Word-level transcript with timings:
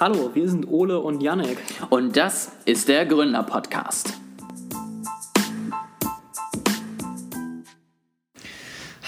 Hallo, 0.00 0.30
wir 0.34 0.48
sind 0.48 0.66
Ole 0.68 0.98
und 0.98 1.22
Janek. 1.22 1.56
Und 1.88 2.16
das 2.16 2.50
ist 2.64 2.88
der 2.88 3.06
Gründer-Podcast. 3.06 4.18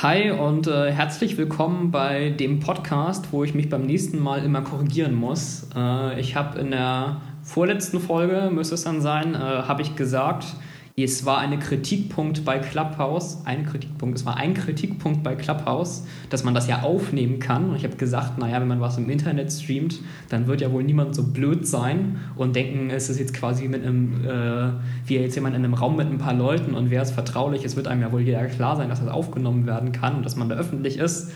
Hi 0.01 0.31
und 0.31 0.69
äh, 0.69 0.93
herzlich 0.93 1.37
willkommen 1.39 1.91
bei 1.91 2.31
dem 2.31 2.61
Podcast, 2.61 3.33
wo 3.33 3.43
ich 3.43 3.53
mich 3.53 3.69
beim 3.69 3.83
nächsten 3.83 4.21
Mal 4.21 4.45
immer 4.45 4.63
korrigieren 4.63 5.17
muss. 5.17 5.69
Äh, 5.75 6.21
ich 6.21 6.37
habe 6.37 6.61
in 6.61 6.71
der 6.71 7.21
vorletzten 7.43 7.99
Folge, 7.99 8.49
müsste 8.53 8.77
es 8.77 8.85
dann 8.85 9.01
sein, 9.01 9.35
äh, 9.35 9.39
habe 9.39 9.83
ich 9.83 9.97
gesagt, 9.97 10.55
es 10.99 11.27
war 11.27 11.37
eine 11.37 11.59
Kritikpunkt 11.59 12.47
bei 12.47 12.59
Clubhouse, 12.59 13.43
ein 13.45 13.67
Kritikpunkt, 13.67 14.17
es 14.17 14.25
war 14.25 14.39
ein 14.39 14.55
Kritikpunkt 14.55 15.23
bei 15.23 15.35
Clubhouse, 15.35 16.07
dass 16.31 16.43
man 16.43 16.55
das 16.55 16.69
ja 16.69 16.81
aufnehmen 16.81 17.39
kann. 17.39 17.69
Und 17.69 17.77
ich 17.77 17.85
habe 17.85 17.97
gesagt, 17.97 18.39
naja, 18.39 18.63
wenn 18.63 18.69
man 18.69 18.81
was 18.81 18.97
im 18.97 19.11
Internet 19.11 19.53
streamt, 19.53 20.01
dann 20.31 20.47
wird 20.47 20.63
ja 20.63 20.73
wohl 20.73 20.83
niemand 20.83 21.15
so 21.15 21.23
blöd 21.23 21.67
sein 21.67 22.19
und 22.35 22.57
denken, 22.57 22.89
es 22.89 23.11
ist 23.11 23.19
jetzt 23.19 23.35
quasi 23.35 23.69
mit 23.69 23.85
einem, 23.85 24.25
äh, 24.27 24.71
wie 25.05 25.17
jetzt 25.17 25.35
jemand 25.35 25.55
in 25.55 25.65
einem 25.65 25.75
Raum 25.75 25.97
mit 25.97 26.07
ein 26.07 26.17
paar 26.17 26.33
Leuten 26.33 26.73
und 26.75 26.89
wer 26.89 27.03
ist 27.03 27.13
vertraulich, 27.13 27.63
es 27.63 27.77
wird 27.77 27.89
einem 27.89 28.01
ja 28.01 28.11
wohl 28.11 28.23
jeder 28.23 28.47
klar 28.47 28.77
sein, 28.77 28.89
dass 28.89 29.01
das 29.01 29.11
aufgenommen 29.11 29.67
werden 29.67 29.93
kann 29.93 30.15
und 30.15 30.25
dass 30.25 30.37
man 30.37 30.49
da 30.49 30.55
öffentlich 30.55 30.97
ist. 30.97 31.31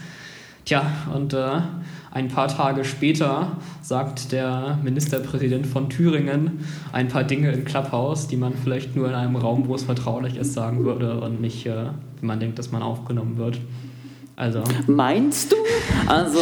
Tja, 0.64 0.90
und 1.14 1.34
äh, 1.34 1.60
ein 2.12 2.28
paar 2.28 2.48
Tage 2.48 2.84
später 2.84 3.56
sagt 3.82 4.32
der 4.32 4.78
Ministerpräsident 4.82 5.66
von 5.66 5.88
Thüringen 5.88 6.64
ein 6.92 7.08
paar 7.08 7.24
Dinge 7.24 7.52
im 7.52 7.64
Clubhouse, 7.64 8.26
die 8.26 8.36
man 8.36 8.54
vielleicht 8.54 8.96
nur 8.96 9.08
in 9.08 9.14
einem 9.14 9.36
Raum, 9.36 9.68
wo 9.68 9.74
es 9.74 9.84
vertraulich 9.84 10.36
ist, 10.36 10.54
sagen 10.54 10.84
würde 10.84 11.20
und 11.20 11.40
nicht, 11.40 11.66
äh, 11.66 11.86
wenn 12.20 12.26
man 12.26 12.40
denkt, 12.40 12.58
dass 12.58 12.72
man 12.72 12.82
aufgenommen 12.82 13.38
wird. 13.38 13.58
Also. 14.34 14.62
Meinst 14.86 15.52
du? 15.52 15.56
Also, 16.06 16.40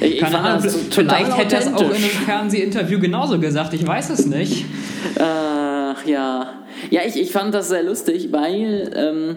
ich 0.00 0.18
Keine 0.18 0.38
Ahnung, 0.38 0.68
vielleicht 0.90 1.38
hätte 1.38 1.54
er 1.54 1.60
es 1.60 1.72
auch 1.72 1.80
in 1.80 1.94
einem 1.94 2.02
Fernsehinterview 2.02 2.98
genauso 2.98 3.38
gesagt, 3.38 3.72
ich 3.72 3.86
weiß 3.86 4.10
es 4.10 4.26
nicht. 4.26 4.66
Ach 5.18 6.04
ja. 6.04 6.54
Ja, 6.90 7.00
ich, 7.06 7.16
ich 7.16 7.30
fand 7.30 7.54
das 7.54 7.68
sehr 7.68 7.84
lustig, 7.84 8.28
weil. 8.32 8.92
Ähm 8.94 9.36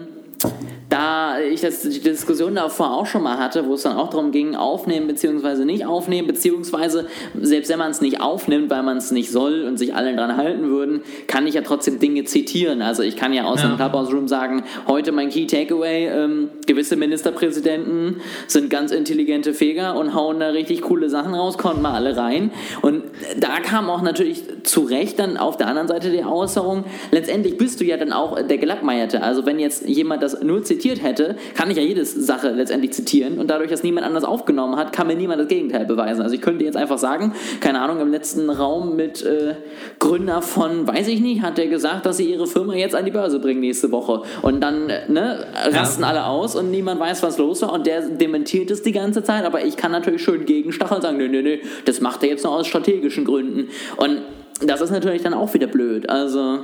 da 0.92 1.40
ich 1.40 1.62
das, 1.62 1.80
die 1.80 2.00
Diskussion 2.00 2.54
davor 2.54 2.92
auch 2.92 3.06
schon 3.06 3.22
mal 3.22 3.38
hatte, 3.38 3.66
wo 3.66 3.74
es 3.74 3.82
dann 3.82 3.96
auch 3.96 4.10
darum 4.10 4.30
ging, 4.30 4.54
aufnehmen 4.54 5.06
bzw. 5.06 5.64
nicht 5.64 5.86
aufnehmen, 5.86 6.26
beziehungsweise 6.26 7.06
selbst 7.40 7.70
wenn 7.70 7.78
man 7.78 7.92
es 7.92 8.02
nicht 8.02 8.20
aufnimmt, 8.20 8.68
weil 8.68 8.82
man 8.82 8.98
es 8.98 9.10
nicht 9.10 9.30
soll 9.30 9.62
und 9.62 9.78
sich 9.78 9.94
alle 9.94 10.14
dran 10.14 10.36
halten 10.36 10.68
würden, 10.68 11.00
kann 11.28 11.46
ich 11.46 11.54
ja 11.54 11.62
trotzdem 11.62 11.98
Dinge 11.98 12.24
zitieren. 12.24 12.82
Also 12.82 13.02
ich 13.02 13.16
kann 13.16 13.32
ja 13.32 13.44
aus 13.44 13.62
ja. 13.62 13.68
dem 13.68 13.76
Clubhouse 13.76 14.12
Room 14.12 14.28
sagen, 14.28 14.64
heute 14.86 15.12
mein 15.12 15.30
Key 15.30 15.46
Takeaway, 15.46 16.08
ähm, 16.08 16.50
gewisse 16.66 16.96
Ministerpräsidenten 16.96 18.20
sind 18.46 18.68
ganz 18.68 18.92
intelligente 18.92 19.54
Feger 19.54 19.96
und 19.96 20.14
hauen 20.14 20.40
da 20.40 20.48
richtig 20.48 20.82
coole 20.82 21.08
Sachen 21.08 21.34
raus, 21.34 21.56
konnten 21.56 21.80
mal 21.80 21.94
alle 21.94 22.18
rein. 22.18 22.50
Und 22.82 23.04
da 23.38 23.60
kam 23.60 23.88
auch 23.88 24.02
natürlich 24.02 24.42
zu 24.64 24.82
Recht 24.82 25.18
dann 25.18 25.38
auf 25.38 25.56
der 25.56 25.68
anderen 25.68 25.88
Seite 25.88 26.10
die 26.10 26.22
Äußerung, 26.22 26.84
letztendlich 27.12 27.56
bist 27.56 27.80
du 27.80 27.84
ja 27.84 27.96
dann 27.96 28.12
auch 28.12 28.38
der 28.42 28.58
Gelackmeierte. 28.58 29.22
Also 29.22 29.46
wenn 29.46 29.58
jetzt 29.58 29.88
jemand 29.88 30.22
das 30.22 30.42
nur 30.42 30.62
zitiert, 30.62 30.81
zitiert 30.82 31.02
hätte, 31.02 31.36
kann 31.54 31.70
ich 31.70 31.76
ja 31.76 31.82
jede 31.82 32.04
Sache 32.04 32.50
letztendlich 32.50 32.92
zitieren 32.92 33.38
und 33.38 33.48
dadurch, 33.48 33.70
dass 33.70 33.82
niemand 33.82 34.04
anders 34.04 34.24
aufgenommen 34.24 34.76
hat, 34.76 34.92
kann 34.92 35.06
mir 35.06 35.14
niemand 35.14 35.40
das 35.40 35.48
Gegenteil 35.48 35.86
beweisen. 35.86 36.22
Also 36.22 36.34
ich 36.34 36.40
könnte 36.40 36.64
jetzt 36.64 36.76
einfach 36.76 36.98
sagen, 36.98 37.34
keine 37.60 37.80
Ahnung, 37.80 38.00
im 38.00 38.10
letzten 38.10 38.50
Raum 38.50 38.96
mit 38.96 39.22
äh, 39.22 39.54
Gründer 40.00 40.42
von, 40.42 40.86
weiß 40.86 41.06
ich 41.08 41.20
nicht, 41.20 41.42
hat 41.42 41.56
der 41.58 41.68
gesagt, 41.68 42.06
dass 42.06 42.16
sie 42.16 42.30
ihre 42.30 42.46
Firma 42.46 42.74
jetzt 42.74 42.94
an 42.94 43.04
die 43.04 43.12
Börse 43.12 43.38
bringen 43.38 43.60
nächste 43.60 43.92
Woche 43.92 44.22
und 44.42 44.60
dann 44.60 44.86
ne, 44.86 45.46
rasten 45.70 46.02
ja. 46.02 46.08
alle 46.08 46.26
aus 46.26 46.56
und 46.56 46.70
niemand 46.70 47.00
weiß, 47.00 47.22
was 47.22 47.38
los 47.38 47.62
war 47.62 47.72
und 47.72 47.86
der 47.86 48.00
dementiert 48.08 48.70
es 48.70 48.82
die 48.82 48.92
ganze 48.92 49.22
Zeit, 49.22 49.44
aber 49.44 49.64
ich 49.64 49.76
kann 49.76 49.92
natürlich 49.92 50.22
schön 50.22 50.44
gegenstacheln 50.44 50.96
und 50.96 51.02
sagen, 51.02 51.18
nö, 51.18 51.28
nö, 51.28 51.42
nö, 51.42 51.58
das 51.84 52.00
macht 52.00 52.24
er 52.24 52.30
jetzt 52.30 52.44
nur 52.44 52.54
aus 52.54 52.66
strategischen 52.66 53.24
Gründen 53.24 53.68
und 53.98 54.22
das 54.66 54.80
ist 54.80 54.90
natürlich 54.90 55.22
dann 55.22 55.34
auch 55.34 55.54
wieder 55.54 55.66
blöd. 55.66 56.08
Also 56.08 56.60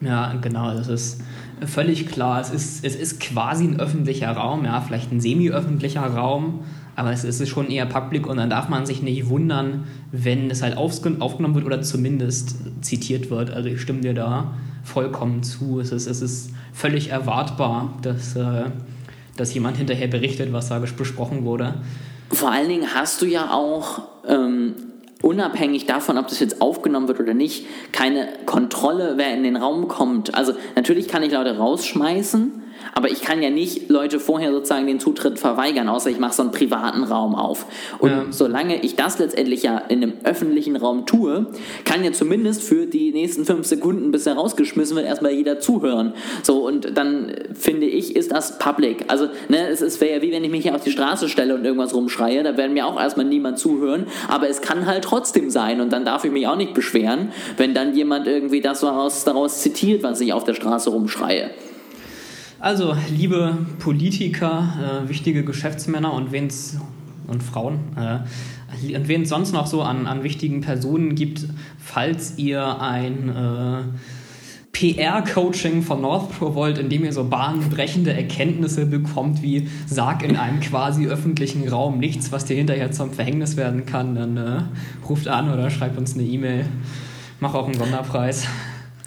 ja, 0.00 0.34
genau, 0.34 0.74
das 0.74 0.88
ist 0.88 1.22
völlig 1.64 2.06
klar. 2.06 2.40
Es 2.40 2.50
ist, 2.50 2.84
es 2.84 2.94
ist 2.94 3.20
quasi 3.20 3.64
ein 3.64 3.80
öffentlicher 3.80 4.30
Raum, 4.30 4.64
ja, 4.64 4.80
vielleicht 4.80 5.10
ein 5.12 5.20
semi-öffentlicher 5.20 6.06
Raum, 6.06 6.60
aber 6.96 7.12
es 7.12 7.24
ist 7.24 7.46
schon 7.48 7.70
eher 7.70 7.86
public 7.86 8.26
und 8.26 8.36
dann 8.36 8.50
darf 8.50 8.68
man 8.68 8.86
sich 8.86 9.02
nicht 9.02 9.28
wundern, 9.28 9.84
wenn 10.12 10.50
es 10.50 10.62
halt 10.62 10.76
aufgenommen 10.76 11.54
wird 11.54 11.64
oder 11.64 11.82
zumindest 11.82 12.56
zitiert 12.82 13.30
wird. 13.30 13.50
Also 13.50 13.68
ich 13.68 13.80
stimme 13.80 14.00
dir 14.00 14.14
da 14.14 14.54
vollkommen 14.82 15.42
zu. 15.42 15.80
Es 15.80 15.92
ist, 15.92 16.06
es 16.06 16.22
ist 16.22 16.50
völlig 16.72 17.10
erwartbar, 17.10 17.98
dass, 18.02 18.36
äh, 18.36 18.64
dass 19.36 19.52
jemand 19.52 19.76
hinterher 19.76 20.08
berichtet, 20.08 20.52
was 20.52 20.68
da 20.68 20.78
besprochen 20.78 21.44
wurde. 21.44 21.74
Vor 22.30 22.50
allen 22.50 22.68
Dingen 22.68 22.88
hast 22.94 23.22
du 23.22 23.26
ja 23.26 23.52
auch 23.52 24.02
ähm, 24.28 24.74
unabhängig 25.22 25.86
davon, 25.86 26.18
ob 26.18 26.28
das 26.28 26.40
jetzt 26.40 26.60
aufgenommen 26.60 27.08
wird 27.08 27.20
oder 27.20 27.34
nicht, 27.34 27.66
keine 27.92 28.28
Kontrolle, 28.44 29.14
wer 29.16 29.34
in 29.34 29.42
den 29.42 29.56
Raum 29.56 29.88
kommt. 29.88 30.34
Also 30.34 30.52
natürlich 30.74 31.08
kann 31.08 31.22
ich 31.22 31.32
Leute 31.32 31.56
rausschmeißen, 31.56 32.62
aber 32.96 33.10
ich 33.10 33.20
kann 33.20 33.42
ja 33.42 33.50
nicht 33.50 33.90
Leute 33.90 34.18
vorher 34.18 34.52
sozusagen 34.52 34.86
den 34.86 34.98
Zutritt 34.98 35.38
verweigern, 35.38 35.90
außer 35.90 36.08
ich 36.08 36.18
mache 36.18 36.32
so 36.32 36.42
einen 36.42 36.50
privaten 36.50 37.04
Raum 37.04 37.34
auf. 37.34 37.66
Und 37.98 38.10
ja. 38.10 38.24
solange 38.30 38.82
ich 38.82 38.96
das 38.96 39.18
letztendlich 39.18 39.62
ja 39.62 39.76
in 39.76 40.02
einem 40.02 40.14
öffentlichen 40.24 40.76
Raum 40.76 41.04
tue, 41.04 41.44
kann 41.84 42.02
ja 42.02 42.12
zumindest 42.12 42.62
für 42.62 42.86
die 42.86 43.12
nächsten 43.12 43.44
fünf 43.44 43.66
Sekunden, 43.66 44.12
bis 44.12 44.24
er 44.24 44.32
rausgeschmissen 44.36 44.96
wird, 44.96 45.04
erstmal 45.04 45.32
jeder 45.32 45.60
zuhören. 45.60 46.14
So, 46.42 46.66
und 46.66 46.96
dann 46.96 47.34
finde 47.52 47.84
ich, 47.84 48.16
ist 48.16 48.32
das 48.32 48.58
public. 48.58 49.04
Also, 49.08 49.28
ne, 49.50 49.68
es 49.68 50.00
wäre 50.00 50.16
ja 50.16 50.22
wie 50.22 50.32
wenn 50.32 50.42
ich 50.42 50.50
mich 50.50 50.62
hier 50.62 50.74
auf 50.74 50.82
die 50.82 50.90
Straße 50.90 51.28
stelle 51.28 51.54
und 51.54 51.66
irgendwas 51.66 51.92
rumschreie, 51.92 52.42
da 52.44 52.56
werden 52.56 52.72
mir 52.72 52.86
auch 52.86 52.98
erstmal 52.98 53.26
niemand 53.26 53.58
zuhören, 53.58 54.06
aber 54.28 54.48
es 54.48 54.62
kann 54.62 54.86
halt 54.86 55.04
trotzdem 55.04 55.50
sein 55.50 55.82
und 55.82 55.92
dann 55.92 56.06
darf 56.06 56.24
ich 56.24 56.32
mich 56.32 56.48
auch 56.48 56.56
nicht 56.56 56.72
beschweren, 56.72 57.30
wenn 57.58 57.74
dann 57.74 57.94
jemand 57.94 58.26
irgendwie 58.26 58.62
das 58.62 58.80
daraus, 58.80 59.24
daraus 59.24 59.60
zitiert, 59.60 60.02
was 60.02 60.18
ich 60.22 60.32
auf 60.32 60.44
der 60.44 60.54
Straße 60.54 60.88
rumschreie. 60.88 61.50
Also, 62.58 62.96
liebe 63.10 63.58
Politiker, 63.80 65.02
äh, 65.04 65.08
wichtige 65.08 65.44
Geschäftsmänner 65.44 66.12
und 66.14 66.32
wen's 66.32 66.78
und 67.26 67.42
Frauen 67.42 67.80
äh, 67.96 68.96
und 68.96 69.08
wen 69.08 69.22
es 69.22 69.28
sonst 69.28 69.52
noch 69.52 69.66
so 69.66 69.82
an, 69.82 70.06
an 70.06 70.22
wichtigen 70.22 70.60
Personen 70.60 71.14
gibt, 71.14 71.46
falls 71.78 72.38
ihr 72.38 72.80
ein 72.80 73.28
äh, 73.28 73.82
PR-Coaching 74.72 75.82
von 75.82 76.02
Northpro 76.02 76.54
wollt, 76.54 76.78
in 76.78 76.88
dem 76.88 77.04
ihr 77.04 77.12
so 77.12 77.24
bahnbrechende 77.24 78.12
Erkenntnisse 78.12 78.86
bekommt, 78.86 79.42
wie 79.42 79.68
sag 79.86 80.22
in 80.22 80.36
einem 80.36 80.60
quasi 80.60 81.06
öffentlichen 81.06 81.66
Raum 81.68 81.98
nichts, 81.98 82.32
was 82.32 82.44
dir 82.44 82.56
hinterher 82.56 82.90
zum 82.90 83.12
Verhängnis 83.12 83.56
werden 83.56 83.86
kann, 83.86 84.14
dann 84.14 84.36
äh, 84.36 84.62
ruft 85.08 85.28
an 85.28 85.52
oder 85.52 85.70
schreibt 85.70 85.96
uns 85.98 86.14
eine 86.14 86.24
E-Mail. 86.24 86.66
Mach 87.40 87.54
auch 87.54 87.66
einen 87.66 87.78
Sonderpreis. 87.78 88.46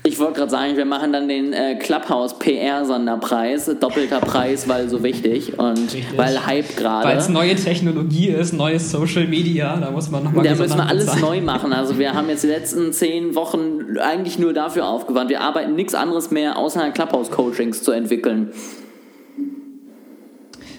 Ich 0.04 0.18
wollte 0.18 0.40
gerade 0.40 0.52
sagen, 0.52 0.78
wir 0.78 0.86
machen 0.86 1.12
dann 1.12 1.28
den 1.28 1.52
äh, 1.52 1.76
Clubhouse 1.76 2.40
PR 2.40 2.86
Sonderpreis, 2.86 3.70
doppelter 3.82 4.22
Preis, 4.22 4.70
weil 4.70 4.88
so 4.88 5.04
wichtig 5.04 5.60
und 5.60 5.78
Richtig. 5.78 6.06
weil 6.16 6.46
Hype 6.46 6.78
gerade. 6.78 7.06
Weil 7.06 7.18
es 7.18 7.28
neue 7.28 7.54
Technologie 7.56 8.30
ist, 8.30 8.54
neues 8.54 8.92
Social 8.92 9.28
Media, 9.28 9.76
da 9.76 9.92
muss 9.92 10.10
man 10.10 10.24
nochmal. 10.24 10.46
Da 10.46 10.56
müssen 10.56 10.78
wir 10.78 10.88
alles 10.88 11.08
sein. 11.08 11.20
neu 11.20 11.42
machen. 11.42 11.74
Also 11.74 12.00
wir 12.00 12.14
haben 12.14 12.30
jetzt 12.30 12.44
die 12.44 12.48
letzten 12.48 12.94
zehn 12.94 13.36
Wochen 13.36 13.98
eigentlich 14.02 14.40
nur 14.40 14.54
dafür 14.54 14.88
aufgewandt. 14.88 15.30
Wir 15.30 15.42
arbeiten 15.42 15.76
nichts 15.76 15.94
anderes 15.94 16.32
mehr, 16.32 16.58
außer 16.58 16.92
Clubhouse 16.92 17.30
Coachings 17.30 17.84
zu 17.84 17.92
entwickeln. 17.92 18.52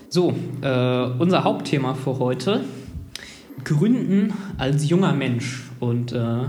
So, 0.09 0.33
äh, 0.63 1.05
unser 1.19 1.45
Hauptthema 1.45 1.93
für 1.93 2.19
heute: 2.19 2.63
Gründen 3.65 4.33
als 4.57 4.89
junger 4.89 5.13
Mensch 5.13 5.65
und 5.79 6.13
äh, 6.13 6.47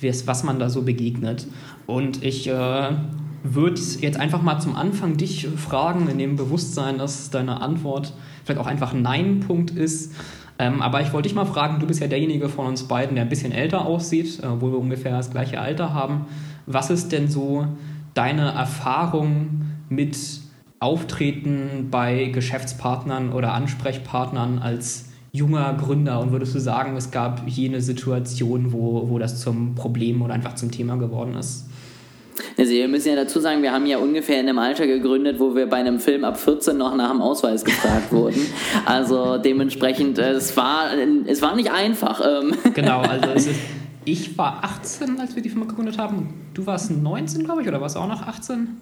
was 0.00 0.44
man 0.44 0.58
da 0.58 0.70
so 0.70 0.82
begegnet. 0.82 1.46
Und 1.86 2.22
ich 2.22 2.48
äh, 2.48 2.90
würde 3.42 3.80
jetzt 4.00 4.18
einfach 4.18 4.42
mal 4.42 4.58
zum 4.60 4.76
Anfang 4.76 5.16
dich 5.16 5.48
fragen, 5.56 6.08
in 6.08 6.18
dem 6.18 6.36
Bewusstsein, 6.36 6.98
dass 6.98 7.30
deine 7.30 7.60
Antwort 7.60 8.12
vielleicht 8.44 8.60
auch 8.60 8.66
einfach 8.66 8.92
ein 8.92 9.02
Nein-Punkt 9.02 9.70
ist. 9.70 10.14
Ähm, 10.58 10.80
aber 10.82 11.02
ich 11.02 11.12
wollte 11.12 11.28
dich 11.28 11.36
mal 11.36 11.44
fragen, 11.44 11.80
du 11.80 11.86
bist 11.86 12.00
ja 12.00 12.06
derjenige 12.06 12.48
von 12.48 12.66
uns 12.66 12.84
beiden, 12.84 13.14
der 13.14 13.24
ein 13.24 13.28
bisschen 13.28 13.52
älter 13.52 13.84
aussieht, 13.84 14.40
äh, 14.42 14.60
wo 14.60 14.70
wir 14.70 14.78
ungefähr 14.78 15.12
das 15.12 15.30
gleiche 15.30 15.60
Alter 15.60 15.92
haben. 15.92 16.26
Was 16.66 16.90
ist 16.90 17.12
denn 17.12 17.28
so 17.28 17.66
deine 18.14 18.52
Erfahrung 18.52 19.62
mit 19.88 20.16
Auftreten 20.78 21.88
bei 21.90 22.26
Geschäftspartnern 22.26 23.32
oder 23.32 23.52
Ansprechpartnern 23.52 24.58
als 24.58 25.10
junger 25.32 25.74
Gründer 25.74 26.20
und 26.20 26.32
würdest 26.32 26.54
du 26.54 26.60
sagen, 26.60 26.96
es 26.96 27.10
gab 27.10 27.46
jene 27.46 27.80
Situation, 27.82 28.72
wo, 28.72 29.08
wo 29.08 29.18
das 29.18 29.40
zum 29.40 29.74
Problem 29.74 30.22
oder 30.22 30.34
einfach 30.34 30.54
zum 30.54 30.70
Thema 30.70 30.96
geworden 30.96 31.34
ist? 31.34 31.68
Also 32.58 32.72
wir 32.72 32.88
müssen 32.88 33.08
ja 33.08 33.16
dazu 33.16 33.40
sagen, 33.40 33.62
wir 33.62 33.72
haben 33.72 33.86
ja 33.86 33.98
ungefähr 33.98 34.40
in 34.40 34.48
einem 34.48 34.58
Alter 34.58 34.86
gegründet, 34.86 35.38
wo 35.38 35.54
wir 35.54 35.66
bei 35.66 35.76
einem 35.76 36.00
Film 36.00 36.24
ab 36.24 36.38
14 36.38 36.76
noch 36.76 36.94
nach 36.94 37.10
dem 37.10 37.20
Ausweis 37.20 37.64
gefragt 37.64 38.12
wurden. 38.12 38.46
Also 38.84 39.38
dementsprechend, 39.38 40.18
äh, 40.18 40.32
es 40.32 40.56
war, 40.56 40.90
es 41.26 41.42
war 41.42 41.56
nicht 41.56 41.72
einfach. 41.72 42.20
Ähm. 42.24 42.54
Genau, 42.74 43.00
also 43.08 43.30
ist, 43.30 43.48
ich 44.04 44.36
war 44.38 44.62
18, 44.62 45.18
als 45.18 45.34
wir 45.34 45.42
die 45.42 45.48
Firma 45.48 45.66
gegründet 45.66 45.98
haben. 45.98 46.28
Du 46.54 46.66
warst 46.66 46.90
19, 46.90 47.44
glaube 47.44 47.62
ich, 47.62 47.68
oder 47.68 47.80
warst 47.80 47.96
du 47.96 48.00
auch 48.00 48.08
noch 48.08 48.22
18? 48.22 48.80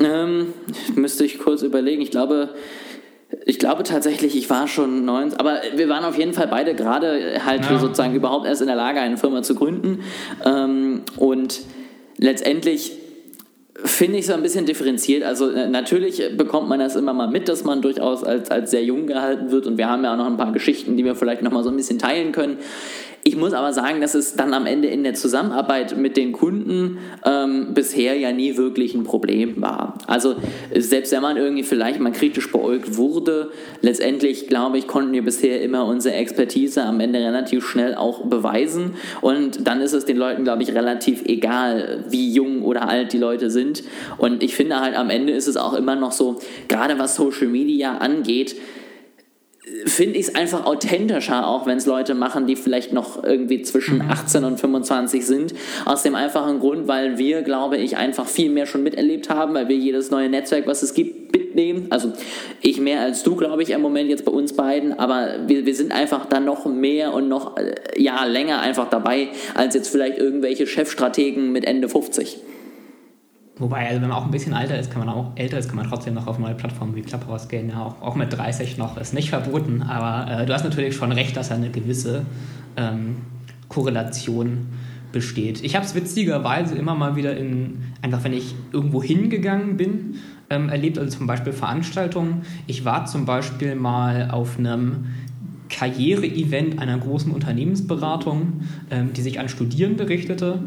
Ähm, 0.00 0.48
müsste 0.94 1.24
ich 1.24 1.38
kurz 1.38 1.62
überlegen. 1.62 2.00
Ich 2.02 2.10
glaube, 2.10 2.50
Ich 3.46 3.58
glaube 3.58 3.82
tatsächlich, 3.82 4.36
ich 4.36 4.50
war 4.50 4.68
schon 4.68 5.04
19, 5.04 5.40
aber 5.40 5.60
wir 5.74 5.88
waren 5.88 6.04
auf 6.04 6.18
jeden 6.18 6.34
Fall 6.34 6.48
beide 6.48 6.74
gerade 6.74 7.40
halt 7.44 7.64
ja. 7.64 7.78
sozusagen 7.78 8.14
überhaupt 8.14 8.46
erst 8.46 8.60
in 8.60 8.66
der 8.66 8.76
Lage, 8.76 9.00
eine 9.00 9.16
Firma 9.16 9.42
zu 9.42 9.54
gründen. 9.54 10.00
Ähm, 10.44 11.02
und 11.16 11.62
letztendlich 12.22 12.92
finde 13.84 14.18
ich 14.18 14.26
so 14.26 14.32
ein 14.32 14.42
bisschen 14.42 14.64
differenziert. 14.66 15.24
Also 15.24 15.50
äh, 15.50 15.68
natürlich 15.68 16.22
bekommt 16.36 16.68
man 16.68 16.78
das 16.78 16.94
immer 16.94 17.12
mal 17.12 17.28
mit, 17.28 17.48
dass 17.48 17.64
man 17.64 17.82
durchaus 17.82 18.22
als, 18.22 18.50
als 18.50 18.70
sehr 18.70 18.84
jung 18.84 19.06
gehalten 19.06 19.50
wird 19.50 19.66
und 19.66 19.76
wir 19.76 19.88
haben 19.88 20.04
ja 20.04 20.12
auch 20.12 20.16
noch 20.16 20.26
ein 20.26 20.36
paar 20.36 20.52
Geschichten, 20.52 20.96
die 20.96 21.04
wir 21.04 21.14
vielleicht 21.14 21.42
noch 21.42 21.50
mal 21.50 21.64
so 21.64 21.70
ein 21.70 21.76
bisschen 21.76 21.98
teilen 21.98 22.32
können. 22.32 22.58
Ich 23.24 23.36
muss 23.36 23.52
aber 23.52 23.72
sagen, 23.72 24.00
dass 24.00 24.14
es 24.14 24.34
dann 24.34 24.52
am 24.52 24.66
Ende 24.66 24.88
in 24.88 25.04
der 25.04 25.14
Zusammenarbeit 25.14 25.96
mit 25.96 26.16
den 26.16 26.32
Kunden 26.32 26.98
ähm, 27.24 27.72
bisher 27.72 28.16
ja 28.18 28.32
nie 28.32 28.56
wirklich 28.56 28.94
ein 28.94 29.04
Problem 29.04 29.62
war. 29.62 29.96
Also 30.08 30.34
selbst 30.76 31.12
wenn 31.12 31.22
man 31.22 31.36
irgendwie 31.36 31.62
vielleicht 31.62 32.00
mal 32.00 32.10
kritisch 32.10 32.50
beäugt 32.50 32.96
wurde, 32.96 33.52
letztendlich 33.80 34.48
glaube 34.48 34.78
ich, 34.78 34.88
konnten 34.88 35.12
wir 35.12 35.22
bisher 35.22 35.62
immer 35.62 35.84
unsere 35.86 36.16
Expertise 36.16 36.82
am 36.82 36.98
Ende 36.98 37.20
relativ 37.20 37.64
schnell 37.64 37.94
auch 37.94 38.24
beweisen 38.26 38.96
und 39.20 39.68
dann 39.68 39.80
ist 39.80 39.92
es 39.92 40.04
den 40.04 40.16
Leuten, 40.16 40.42
glaube 40.42 40.64
ich, 40.64 40.74
relativ 40.74 41.22
egal, 41.24 42.04
wie 42.08 42.32
jung 42.32 42.62
oder 42.62 42.88
alt 42.88 43.12
die 43.12 43.18
Leute 43.18 43.50
sind. 43.50 43.84
Und 44.18 44.42
ich 44.42 44.56
finde 44.56 44.80
halt 44.80 44.96
am 44.96 45.10
Ende 45.10 45.32
ist 45.32 45.46
es 45.46 45.56
auch 45.56 45.74
immer 45.74 45.94
noch 45.94 46.10
so, 46.10 46.40
gerade 46.66 46.98
was 46.98 47.14
Social 47.14 47.46
Media 47.46 47.98
angeht, 47.98 48.56
finde 49.86 50.18
ich 50.18 50.28
es 50.28 50.34
einfach 50.34 50.66
authentischer, 50.66 51.46
auch 51.46 51.66
wenn 51.66 51.78
es 51.78 51.86
Leute 51.86 52.14
machen, 52.14 52.46
die 52.46 52.56
vielleicht 52.56 52.92
noch 52.92 53.22
irgendwie 53.22 53.62
zwischen 53.62 54.02
18 54.02 54.40
mhm. 54.40 54.46
und 54.48 54.60
25 54.60 55.24
sind. 55.24 55.54
Aus 55.84 56.02
dem 56.02 56.16
einfachen 56.16 56.58
Grund, 56.58 56.88
weil 56.88 57.16
wir, 57.16 57.42
glaube 57.42 57.76
ich, 57.76 57.96
einfach 57.96 58.26
viel 58.26 58.50
mehr 58.50 58.66
schon 58.66 58.82
miterlebt 58.82 59.30
haben, 59.30 59.54
weil 59.54 59.68
wir 59.68 59.76
jedes 59.76 60.10
neue 60.10 60.28
Netzwerk, 60.28 60.66
was 60.66 60.82
es 60.82 60.94
gibt, 60.94 61.32
mitnehmen. 61.32 61.86
Also 61.90 62.12
ich 62.60 62.80
mehr 62.80 63.00
als 63.00 63.22
du, 63.22 63.36
glaube 63.36 63.62
ich, 63.62 63.70
im 63.70 63.80
Moment 63.80 64.10
jetzt 64.10 64.24
bei 64.24 64.32
uns 64.32 64.54
beiden, 64.54 64.98
aber 64.98 65.46
wir, 65.46 65.64
wir 65.64 65.74
sind 65.74 65.92
einfach 65.92 66.26
dann 66.26 66.44
noch 66.44 66.66
mehr 66.66 67.12
und 67.12 67.28
noch 67.28 67.56
äh, 67.56 67.74
ja, 67.96 68.24
länger 68.24 68.60
einfach 68.60 68.90
dabei, 68.90 69.28
als 69.54 69.74
jetzt 69.74 69.88
vielleicht 69.88 70.18
irgendwelche 70.18 70.66
Chefstrategen 70.66 71.52
mit 71.52 71.64
Ende 71.64 71.88
50. 71.88 72.40
Wobei, 73.62 73.86
also 73.86 74.02
wenn 74.02 74.08
man 74.08 74.18
auch 74.18 74.24
ein 74.24 74.32
bisschen 74.32 74.54
älter 74.54 74.76
ist, 74.76 74.90
kann 74.90 75.06
man 75.06 75.14
auch 75.14 75.30
älter 75.36 75.56
ist, 75.56 75.68
kann 75.68 75.76
man 75.76 75.88
trotzdem 75.88 76.14
noch 76.14 76.26
auf 76.26 76.36
neue 76.36 76.56
Plattformen 76.56 76.96
wie 76.96 77.02
Clubhouse 77.02 77.46
gehen. 77.46 77.68
Ja, 77.68 77.86
auch, 77.86 78.02
auch 78.02 78.16
mit 78.16 78.36
30 78.36 78.76
noch 78.76 78.96
ist 78.96 79.14
nicht 79.14 79.30
verboten, 79.30 79.82
aber 79.82 80.40
äh, 80.40 80.46
du 80.46 80.52
hast 80.52 80.64
natürlich 80.64 80.96
schon 80.96 81.12
recht, 81.12 81.36
dass 81.36 81.50
da 81.50 81.54
eine 81.54 81.70
gewisse 81.70 82.26
ähm, 82.76 83.18
Korrelation 83.68 84.66
besteht. 85.12 85.62
Ich 85.62 85.76
habe 85.76 85.86
es 85.86 85.94
witzigerweise 85.94 86.74
immer 86.74 86.96
mal 86.96 87.14
wieder 87.14 87.36
in, 87.36 87.84
einfach 88.02 88.24
wenn 88.24 88.32
ich 88.32 88.52
irgendwo 88.72 89.00
hingegangen 89.00 89.76
bin, 89.76 90.16
ähm, 90.50 90.68
erlebt, 90.68 90.98
also 90.98 91.16
zum 91.16 91.28
Beispiel 91.28 91.52
Veranstaltungen. 91.52 92.42
Ich 92.66 92.84
war 92.84 93.06
zum 93.06 93.26
Beispiel 93.26 93.76
mal 93.76 94.28
auf 94.32 94.58
einem 94.58 95.06
Karriere-Event 95.68 96.80
einer 96.80 96.98
großen 96.98 97.30
Unternehmensberatung, 97.30 98.62
ähm, 98.90 99.12
die 99.12 99.22
sich 99.22 99.38
an 99.38 99.48
Studierende 99.48 100.08
richtete 100.08 100.58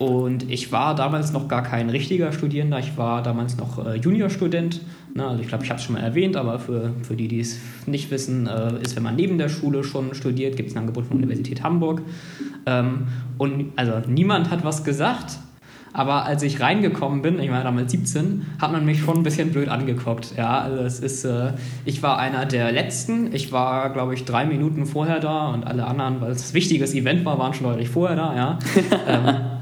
und 0.00 0.50
ich 0.50 0.72
war 0.72 0.94
damals 0.94 1.30
noch 1.30 1.46
gar 1.46 1.62
kein 1.62 1.90
richtiger 1.90 2.32
Studierender, 2.32 2.78
ich 2.78 2.96
war 2.96 3.22
damals 3.22 3.58
noch 3.58 3.84
äh, 3.84 3.96
Juniorstudent. 3.96 4.80
Ne? 5.12 5.26
Also 5.26 5.42
ich 5.42 5.48
glaube, 5.48 5.62
ich 5.62 5.68
habe 5.68 5.78
es 5.78 5.84
schon 5.84 5.94
mal 5.94 6.00
erwähnt, 6.00 6.38
aber 6.38 6.58
für, 6.58 6.94
für 7.02 7.16
die, 7.16 7.28
die 7.28 7.40
es 7.40 7.58
nicht 7.84 8.10
wissen, 8.10 8.46
äh, 8.46 8.80
ist, 8.80 8.96
wenn 8.96 9.02
man 9.02 9.14
neben 9.14 9.36
der 9.36 9.50
Schule 9.50 9.84
schon 9.84 10.14
studiert, 10.14 10.56
gibt 10.56 10.70
es 10.70 10.74
ein 10.74 10.78
Angebot 10.78 11.04
von 11.04 11.18
der 11.18 11.26
Universität 11.26 11.62
Hamburg. 11.62 12.00
Ähm, 12.64 13.08
und 13.36 13.72
also 13.76 14.00
niemand 14.08 14.50
hat 14.50 14.64
was 14.64 14.84
gesagt, 14.84 15.38
aber 15.92 16.24
als 16.24 16.42
ich 16.44 16.60
reingekommen 16.60 17.20
bin, 17.20 17.38
ich 17.38 17.50
war 17.50 17.62
damals 17.62 17.92
17, 17.92 18.46
hat 18.58 18.72
man 18.72 18.86
mich 18.86 19.00
schon 19.00 19.18
ein 19.18 19.22
bisschen 19.22 19.52
blöd 19.52 19.68
angeguckt. 19.68 20.32
Ja, 20.34 20.60
also 20.60 20.82
es 20.82 21.00
ist, 21.00 21.26
äh, 21.26 21.52
ich 21.84 22.02
war 22.02 22.18
einer 22.18 22.46
der 22.46 22.72
letzten. 22.72 23.34
Ich 23.34 23.52
war, 23.52 23.92
glaube 23.92 24.14
ich, 24.14 24.24
drei 24.24 24.46
Minuten 24.46 24.86
vorher 24.86 25.20
da 25.20 25.48
und 25.48 25.66
alle 25.66 25.84
anderen, 25.86 26.22
weil 26.22 26.30
es 26.30 26.52
ein 26.52 26.54
wichtiges 26.54 26.94
Event 26.94 27.26
war, 27.26 27.38
waren 27.38 27.52
schon 27.52 27.66
deutlich 27.66 27.90
vorher 27.90 28.16
da. 28.16 28.34
Ja. 28.34 28.58
ähm, 29.06 29.59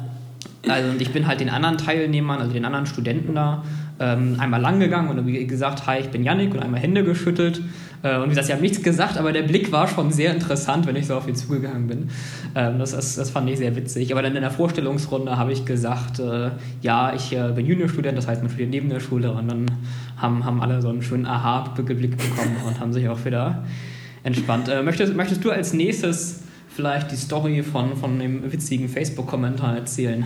also 0.66 0.90
und 0.90 1.00
ich 1.00 1.12
bin 1.12 1.26
halt 1.26 1.40
den 1.40 1.50
anderen 1.50 1.78
Teilnehmern, 1.78 2.40
also 2.40 2.52
den 2.52 2.64
anderen 2.64 2.86
Studenten 2.86 3.34
da, 3.34 3.62
ähm, 4.00 4.36
einmal 4.38 4.60
lang 4.60 4.80
gegangen 4.80 5.08
und 5.08 5.26
wie 5.26 5.46
gesagt, 5.46 5.86
hi, 5.86 6.00
ich 6.00 6.08
bin 6.08 6.24
Yannick 6.24 6.54
und 6.54 6.60
einmal 6.60 6.80
Hände 6.80 7.04
geschüttelt. 7.04 7.60
Äh, 8.02 8.16
und 8.16 8.26
wie 8.26 8.28
gesagt, 8.30 8.46
sie 8.46 8.52
haben 8.52 8.60
nichts 8.60 8.82
gesagt, 8.82 9.18
aber 9.18 9.32
der 9.32 9.42
Blick 9.42 9.72
war 9.72 9.88
schon 9.88 10.12
sehr 10.12 10.32
interessant, 10.32 10.86
wenn 10.86 10.96
ich 10.96 11.06
so 11.06 11.16
auf 11.16 11.28
ihn 11.28 11.34
zugegangen 11.34 11.86
bin. 11.88 12.10
Ähm, 12.54 12.78
das, 12.78 12.92
das, 12.92 13.16
das, 13.16 13.30
fand 13.30 13.50
ich 13.50 13.58
sehr 13.58 13.74
witzig. 13.74 14.12
Aber 14.12 14.22
dann 14.22 14.36
in 14.36 14.42
der 14.42 14.50
Vorstellungsrunde 14.50 15.36
habe 15.36 15.52
ich 15.52 15.64
gesagt, 15.64 16.20
äh, 16.20 16.50
ja, 16.80 17.12
ich 17.12 17.32
äh, 17.32 17.52
bin 17.54 17.66
Juniorstudent, 17.66 18.16
das 18.16 18.28
heißt, 18.28 18.42
man 18.42 18.50
studiert 18.50 18.70
neben 18.70 18.88
der 18.88 19.00
Schule. 19.00 19.32
Und 19.32 19.48
dann 19.48 19.66
haben, 20.16 20.44
haben 20.44 20.60
alle 20.60 20.80
so 20.80 20.88
einen 20.88 21.02
schönen 21.02 21.26
Aha-Blick 21.26 22.16
bekommen 22.16 22.56
und 22.66 22.78
haben 22.78 22.92
sich 22.92 23.08
auch 23.08 23.24
wieder 23.24 23.64
entspannt. 24.22 24.68
Äh, 24.68 24.82
möchtest, 24.82 25.16
möchtest 25.16 25.44
du 25.44 25.50
als 25.50 25.72
nächstes 25.72 26.42
vielleicht 26.68 27.10
die 27.10 27.16
Story 27.16 27.64
von, 27.64 27.96
von 27.96 28.18
dem 28.18 28.52
witzigen 28.52 28.88
Facebook-Kommentar 28.88 29.76
erzählen? 29.76 30.24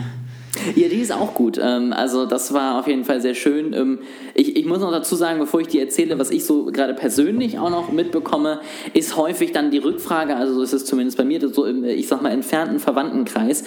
Ja, 0.75 0.88
die 0.88 1.00
ist 1.00 1.12
auch 1.12 1.34
gut. 1.34 1.58
Ähm, 1.62 1.93
also 1.93 2.26
das 2.26 2.52
war 2.52 2.78
auf 2.78 2.87
jeden 2.87 3.04
Fall 3.04 3.20
sehr 3.20 3.34
schön. 3.34 3.72
Ähm, 3.72 4.00
ich, 4.34 4.56
ich 4.56 4.66
muss 4.66 4.81
noch 4.81 4.90
dazu 4.90 5.16
sagen, 5.16 5.38
bevor 5.38 5.60
ich 5.60 5.69
dir 5.69 5.81
erzähle, 5.81 6.19
was 6.19 6.31
ich 6.31 6.44
so 6.44 6.66
gerade 6.66 6.94
persönlich 6.94 7.58
auch 7.58 7.70
noch 7.70 7.90
mitbekomme, 7.90 8.60
ist 8.93 9.16
häufig 9.16 9.52
dann 9.52 9.70
die 9.70 9.78
Rückfrage, 9.78 10.37
also 10.37 10.54
so 10.54 10.62
ist 10.62 10.72
es 10.72 10.84
zumindest 10.84 11.16
bei 11.16 11.25
mir, 11.25 11.40
so 11.49 11.64
im, 11.64 11.84
ich 11.84 12.06
sag 12.08 12.22
mal, 12.22 12.31
entfernten 12.31 12.78
Verwandtenkreis. 12.78 13.64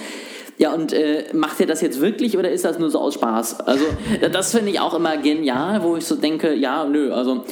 Ja, 0.58 0.74
und 0.74 0.94
äh, 0.94 1.26
macht 1.34 1.60
er 1.60 1.66
das 1.66 1.82
jetzt 1.82 2.00
wirklich 2.00 2.38
oder 2.38 2.50
ist 2.50 2.64
das 2.64 2.80
nur 2.80 2.90
so 2.90 3.00
aus 3.00 3.16
Spaß? 3.16 3.60
Also, 3.62 3.86
das 4.32 4.52
finde 4.52 4.72
ich 4.72 4.80
auch 4.80 4.94
immer 4.94 5.18
genial, 5.18 5.84
wo 5.84 5.98
ich 5.98 6.06
so 6.06 6.16
denke, 6.16 6.54
ja, 6.54 6.86
nö, 6.86 7.12
also 7.12 7.44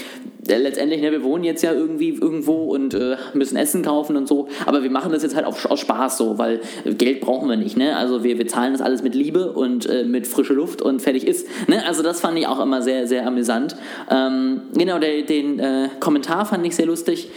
letztendlich, 0.47 1.01
ne, 1.01 1.11
wir 1.11 1.23
wohnen 1.23 1.43
jetzt 1.43 1.61
ja 1.61 1.73
irgendwie 1.73 2.09
irgendwo 2.09 2.73
und 2.73 2.93
äh, 2.93 3.17
müssen 3.33 3.57
Essen 3.57 3.81
kaufen 3.81 4.15
und 4.15 4.27
so, 4.27 4.47
aber 4.65 4.83
wir 4.83 4.89
machen 4.89 5.11
das 5.11 5.23
jetzt 5.23 5.35
halt 5.35 5.45
auf, 5.45 5.65
aus 5.69 5.79
Spaß 5.79 6.17
so, 6.17 6.37
weil 6.37 6.61
Geld 6.85 7.21
brauchen 7.21 7.49
wir 7.49 7.57
nicht, 7.57 7.77
ne? 7.77 7.95
Also 7.97 8.23
wir, 8.23 8.37
wir 8.37 8.47
zahlen 8.47 8.73
das 8.73 8.81
alles 8.81 9.03
mit 9.03 9.15
Liebe 9.15 9.51
und 9.51 9.85
äh, 9.89 10.03
mit 10.03 10.27
frische 10.27 10.53
Luft 10.53 10.81
und 10.81 11.01
fertig 11.01 11.27
ist. 11.27 11.47
Ne? 11.67 11.85
Also 11.85 12.03
das 12.03 12.21
fand 12.21 12.37
ich 12.37 12.47
auch 12.47 12.59
immer 12.59 12.81
sehr, 12.81 13.07
sehr 13.07 13.25
amüsant. 13.25 13.75
Ähm, 14.09 14.61
genau, 14.73 14.99
der, 14.99 15.21
den 15.23 15.59
äh, 15.59 15.89
Kommentar 15.99 16.45
fand 16.45 16.65
ich 16.65 16.75
sehr 16.75 16.85
lustig. 16.85 17.29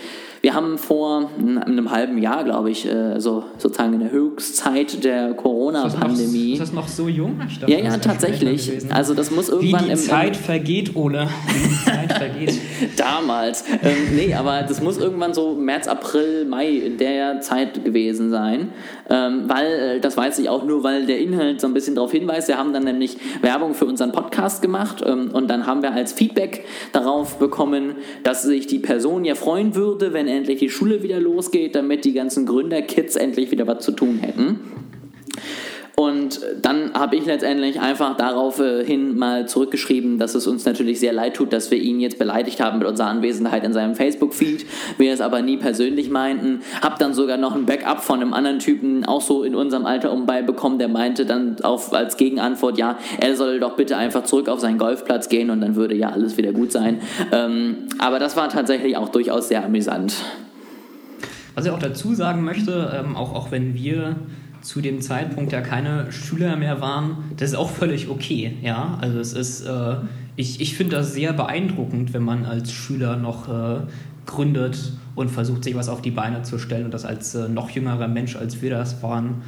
Wir 0.47 0.55
haben 0.55 0.79
vor 0.79 1.29
einem 1.41 1.91
halben 1.91 2.19
Jahr, 2.19 2.45
glaube 2.45 2.71
ich, 2.71 2.89
also 2.89 3.43
sozusagen 3.59 3.95
in 3.95 3.99
der 3.99 4.13
Höchstzeit 4.13 5.03
der 5.03 5.35
Corona-Pandemie. 5.35 6.53
Ist, 6.53 6.61
das 6.61 6.73
noch 6.73 6.87
so 6.87 7.09
jung? 7.09 7.41
Dachte, 7.41 7.69
ja, 7.69 7.81
ja, 7.81 7.97
tatsächlich. 7.97 8.71
Also 8.95 9.15
das 9.15 9.33
muss 9.33 9.49
irgendwann 9.49 9.81
Wie 9.81 9.85
die 9.87 9.91
im, 9.91 9.99
Zeit 9.99 10.37
vergeht, 10.37 10.95
Ole. 10.95 11.27
Wie 11.49 11.69
die 11.69 11.85
Zeit 11.85 12.13
vergeht. 12.13 12.61
Damals. 12.97 13.65
Ähm, 13.83 14.15
nee, 14.15 14.35
aber 14.35 14.63
das 14.63 14.81
muss 14.81 14.99
irgendwann 14.99 15.35
so 15.35 15.57
März, 15.57 15.89
April, 15.89 16.45
Mai 16.45 16.69
in 16.69 16.97
der 16.97 17.41
Zeit 17.41 17.85
gewesen 17.85 18.31
sein. 18.31 18.69
Ähm, 19.09 19.49
weil, 19.49 19.67
äh, 19.67 20.01
das 20.01 20.17
weiß 20.17 20.39
ich 20.41 20.49
auch 20.49 20.65
nur, 20.65 20.83
weil 20.83 21.07
der 21.07 21.19
Inhalt 21.19 21.61
so 21.61 21.67
ein 21.67 21.75
bisschen 21.75 21.95
darauf 21.95 22.13
hinweist. 22.13 22.49
Wir 22.49 22.59
haben 22.59 22.73
dann 22.73 22.85
nämlich 22.85 23.17
Werbung 23.41 23.75
für 23.75 23.87
unseren 23.87 24.13
Podcast 24.13 24.63
gemacht 24.63 25.03
ähm, 25.07 25.31
und 25.33 25.49
dann 25.49 25.67
haben 25.67 25.83
wir 25.83 25.93
als 25.93 26.13
Feedback 26.13 26.65
darauf 26.93 27.39
bekommen, 27.39 27.97
dass 28.25 28.43
sich 28.43 28.67
die 28.67 28.81
Person 28.81 29.25
ja 29.25 29.35
freuen 29.35 29.75
würde, 29.75 30.13
wenn 30.13 30.27
endlich 30.27 30.59
die 30.59 30.71
Schule 30.71 31.03
wieder 31.03 31.21
losgeht, 31.21 31.77
damit 31.77 32.05
die 32.05 32.15
ganzen 32.15 32.47
Gründerkids 32.47 33.17
endlich 33.17 33.51
wieder 33.51 33.67
was 33.67 33.85
zu 33.85 33.93
tun 33.93 34.19
hätten. 34.19 34.61
Und 35.99 36.41
dann 36.61 36.93
habe 36.93 37.17
ich 37.17 37.25
letztendlich 37.25 37.81
einfach 37.81 38.19
daraufhin 38.19 39.17
mal 39.17 39.49
zurückgeschrieben, 39.49 40.19
dass 40.19 40.35
es 40.35 40.47
uns 40.47 40.67
natürlich 40.67 41.01
sehr 41.01 41.15
leid 41.15 41.35
tut, 41.37 41.55
dass 41.55 41.71
wir 41.71 41.79
ihn 41.79 42.01
jetzt 42.01 42.19
beleidigt 42.19 42.61
haben 42.61 42.81
mit 42.81 42.87
unserer 42.87 43.07
Anwesenheit 43.07 43.65
in 43.65 43.73
seinem 43.73 43.95
Facebook-Feed, 43.95 44.67
wir 44.99 45.11
es 45.11 45.23
aber 45.23 45.41
nie 45.41 45.57
persönlich 45.57 46.11
meinten. 46.11 46.61
Hab 46.83 46.99
dann 46.99 47.15
sogar 47.15 47.39
noch 47.39 47.55
ein 47.55 47.65
Backup 47.65 48.05
von 48.05 48.21
einem 48.21 48.35
anderen 48.35 48.59
Typen, 48.59 49.07
auch 49.07 49.23
so 49.23 49.43
in 49.43 49.55
unserem 49.55 49.87
Alter 49.87 50.13
um 50.13 50.27
bekommen, 50.27 50.79
der 50.79 50.89
meinte 50.89 51.25
dann 51.25 51.57
auf, 51.63 51.95
als 51.95 52.19
Gegenantwort, 52.19 52.77
ja, 52.77 52.99
er 53.19 53.35
soll 53.35 53.59
doch 53.59 53.77
bitte 53.77 53.97
einfach 53.97 54.25
zurück 54.25 54.51
auf 54.51 54.61
seinen 54.61 54.77
Golfplatz 54.77 55.31
gehen 55.31 55.49
und 55.49 55.63
dann 55.63 55.77
würde 55.77 55.95
ja 55.95 56.11
alles 56.11 56.37
wieder 56.37 56.53
gut 56.53 56.73
sein. 56.73 57.01
Ähm, 57.33 57.87
aber 57.99 58.19
das 58.19 58.37
war 58.37 58.51
tatsächlich 58.51 58.99
auch 58.99 59.09
durchaus 59.09 59.49
sehr 59.49 59.65
amüsant. 59.65 60.17
Was 61.55 61.65
ich 61.65 61.71
auch 61.71 61.79
dazu 61.79 62.13
sagen 62.13 62.45
möchte, 62.45 62.93
ähm, 62.95 63.17
auch, 63.17 63.35
auch 63.35 63.51
wenn 63.51 63.75
wir 63.75 64.17
zu 64.67 64.81
dem 64.81 65.01
Zeitpunkt 65.01 65.53
ja 65.53 65.61
keine 65.61 66.11
Schüler 66.11 66.57
mehr 66.57 66.81
waren, 66.81 67.19
das 67.37 67.51
ist 67.51 67.57
auch 67.57 67.71
völlig 67.71 68.09
okay. 68.09 68.57
Ja? 68.63 68.99
Also 69.01 69.21
es 69.21 69.33
ist, 69.33 69.65
äh, 69.65 69.97
ich, 70.35 70.61
ich 70.61 70.75
finde 70.75 70.97
das 70.97 71.15
sehr 71.15 71.33
beeindruckend, 71.33 72.13
wenn 72.13 72.23
man 72.23 72.45
als 72.45 72.73
Schüler 72.73 73.17
noch 73.17 73.49
äh, 73.49 73.81
gründet 74.27 74.93
und 75.15 75.31
versucht, 75.31 75.63
sich 75.63 75.77
was 75.77 75.89
auf 75.89 76.03
die 76.03 76.11
Beine 76.11 76.43
zu 76.43 76.59
stellen 76.59 76.87
und 76.87 76.95
das 76.95 77.05
als 77.05 77.35
äh, 77.37 77.49
noch 77.49 77.71
jüngerer 77.71 78.09
Mensch, 78.09 78.35
als 78.35 78.61
wir 78.61 78.71
das 78.71 79.03
waren, 79.03 79.43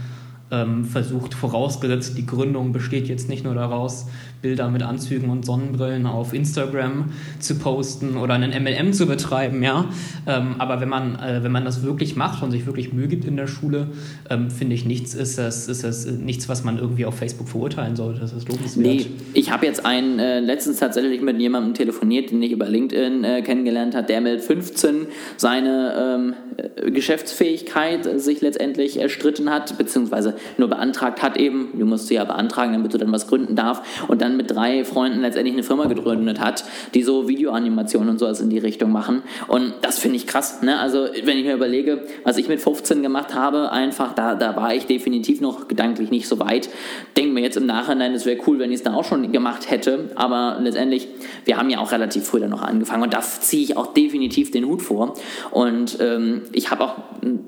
versucht, 0.51 1.35
vorausgesetzt, 1.35 2.17
die 2.17 2.25
Gründung 2.25 2.73
besteht 2.73 3.09
jetzt 3.09 3.29
nicht 3.29 3.45
nur 3.45 3.55
daraus, 3.55 4.07
Bilder 4.41 4.69
mit 4.69 4.83
Anzügen 4.83 5.31
und 5.31 5.45
Sonnenbrillen 5.45 6.07
auf 6.07 6.33
Instagram 6.33 7.07
zu 7.41 7.57
posten 7.57 8.17
oder 8.17 8.35
einen 8.35 8.51
MLM 8.63 8.93
zu 8.93 9.07
betreiben, 9.07 9.63
ja. 9.63 9.87
Ähm, 10.27 10.57
aber 10.59 10.81
wenn 10.81 10.89
man, 10.89 11.17
äh, 11.17 11.43
wenn 11.43 11.51
man 11.51 11.65
das 11.65 11.83
wirklich 11.83 12.15
macht 12.15 12.43
und 12.43 12.53
sich 12.53 12.67
wirklich 12.67 12.93
Mühe 12.93 13.09
gibt 13.09 13.25
in 13.25 13.37
der 13.37 13.49
Schule, 13.49 13.89
ähm, 14.31 14.51
finde 14.51 14.75
ich, 14.75 14.85
nichts 14.85 15.15
ist 15.15 15.39
das, 15.39 15.69
ist 15.69 15.83
das 15.83 16.07
nichts, 16.07 16.49
was 16.49 16.63
man 16.63 16.79
irgendwie 16.79 17.05
auf 17.05 17.17
Facebook 17.17 17.49
verurteilen 17.49 17.97
sollte. 17.97 18.21
Das 18.21 18.33
ist 18.33 18.49
lobenswert. 18.49 18.87
Nee, 18.87 19.07
ich 19.35 19.51
habe 19.51 19.67
jetzt 19.67 19.85
einen 19.85 20.21
äh, 20.21 20.39
letztens 20.39 20.79
tatsächlich 20.79 21.21
mit 21.21 21.41
jemandem 21.41 21.75
telefoniert, 21.75 22.31
den 22.31 22.41
ich 22.43 22.53
über 22.53 22.69
LinkedIn 22.69 23.25
äh, 23.25 23.43
kennengelernt 23.43 23.97
habe, 23.97 24.07
der 24.07 24.21
mit 24.21 24.41
15 24.41 25.07
seine 25.37 25.95
ähm, 25.99 26.35
äh, 26.57 26.91
Geschäftsfähigkeit 26.93 28.21
sich 28.21 28.41
letztendlich 28.41 29.01
erstritten 29.01 29.51
hat, 29.51 29.77
beziehungsweise 29.79 30.37
nur 30.57 30.69
beantragt 30.69 31.23
hat 31.23 31.37
eben. 31.37 31.71
Du 31.75 31.87
musst 31.87 32.07
sie 32.07 32.15
ja 32.15 32.25
beantragen, 32.25 32.73
damit 32.73 32.95
du 32.95 32.99
dann 32.99 33.11
was 33.11 33.27
gründen 33.27 33.57
darfst. 33.57 33.83
Und 34.07 34.23
dann 34.23 34.29
dann 34.29 34.37
mit 34.37 34.51
drei 34.51 34.85
Freunden 34.85 35.21
letztendlich 35.21 35.55
eine 35.55 35.63
Firma 35.63 35.87
gegründet 35.87 36.41
hat, 36.41 36.65
die 36.95 37.03
so 37.03 37.29
Videoanimationen 37.29 38.11
und 38.11 38.19
sowas 38.19 38.41
in 38.41 38.51
die 38.51 38.59
Richtung 38.59 38.93
machen. 38.93 39.23
Und 39.49 39.73
das 39.81 39.99
finde 39.99 40.17
ich 40.17 40.27
krass. 40.27 40.63
Ne? 40.63 40.79
Also 40.79 41.07
wenn 41.25 41.39
ich 41.39 41.45
mir 41.45 41.55
überlege, 41.55 42.03
was 42.25 42.37
ich 42.37 42.49
mit 42.49 42.61
15 42.61 43.03
gemacht 43.03 43.35
habe, 43.35 43.73
einfach 43.73 44.15
da, 44.15 44.35
da 44.35 44.55
war 44.57 44.75
ich 44.75 44.87
definitiv 44.87 45.41
noch 45.41 45.69
gedanklich 45.69 46.11
nicht 46.11 46.29
so 46.29 46.39
weit. 46.39 46.69
Denke 47.17 47.33
mir 47.33 47.41
jetzt 47.41 47.57
im 47.57 47.67
Nachhinein, 47.67 48.13
es 48.15 48.27
wäre 48.27 48.39
cool, 48.47 48.59
wenn 48.59 48.71
ich 48.71 48.79
es 48.79 48.83
da 48.83 48.95
auch 48.95 49.05
schon 49.05 49.33
gemacht 49.33 49.71
hätte. 49.71 50.11
Aber 50.15 50.59
letztendlich, 50.61 51.09
wir 51.45 51.57
haben 51.57 51.71
ja 51.71 51.79
auch 51.79 51.93
relativ 51.93 52.25
früh 52.25 52.41
dann 52.41 52.51
noch 52.51 52.63
angefangen 52.63 53.03
und 53.03 53.15
da 53.15 53.21
ziehe 53.21 53.63
ich 53.63 53.77
auch 53.77 53.95
definitiv 53.95 54.51
den 54.51 54.67
Hut 54.67 54.83
vor. 54.83 55.15
Und 55.51 55.99
ähm, 56.01 56.43
ich 56.53 56.71
habe 56.71 56.85
auch 56.85 56.97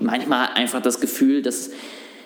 manchmal 0.01 0.49
einfach 0.55 0.81
das 0.81 1.01
Gefühl, 1.01 1.43
dass 1.43 1.71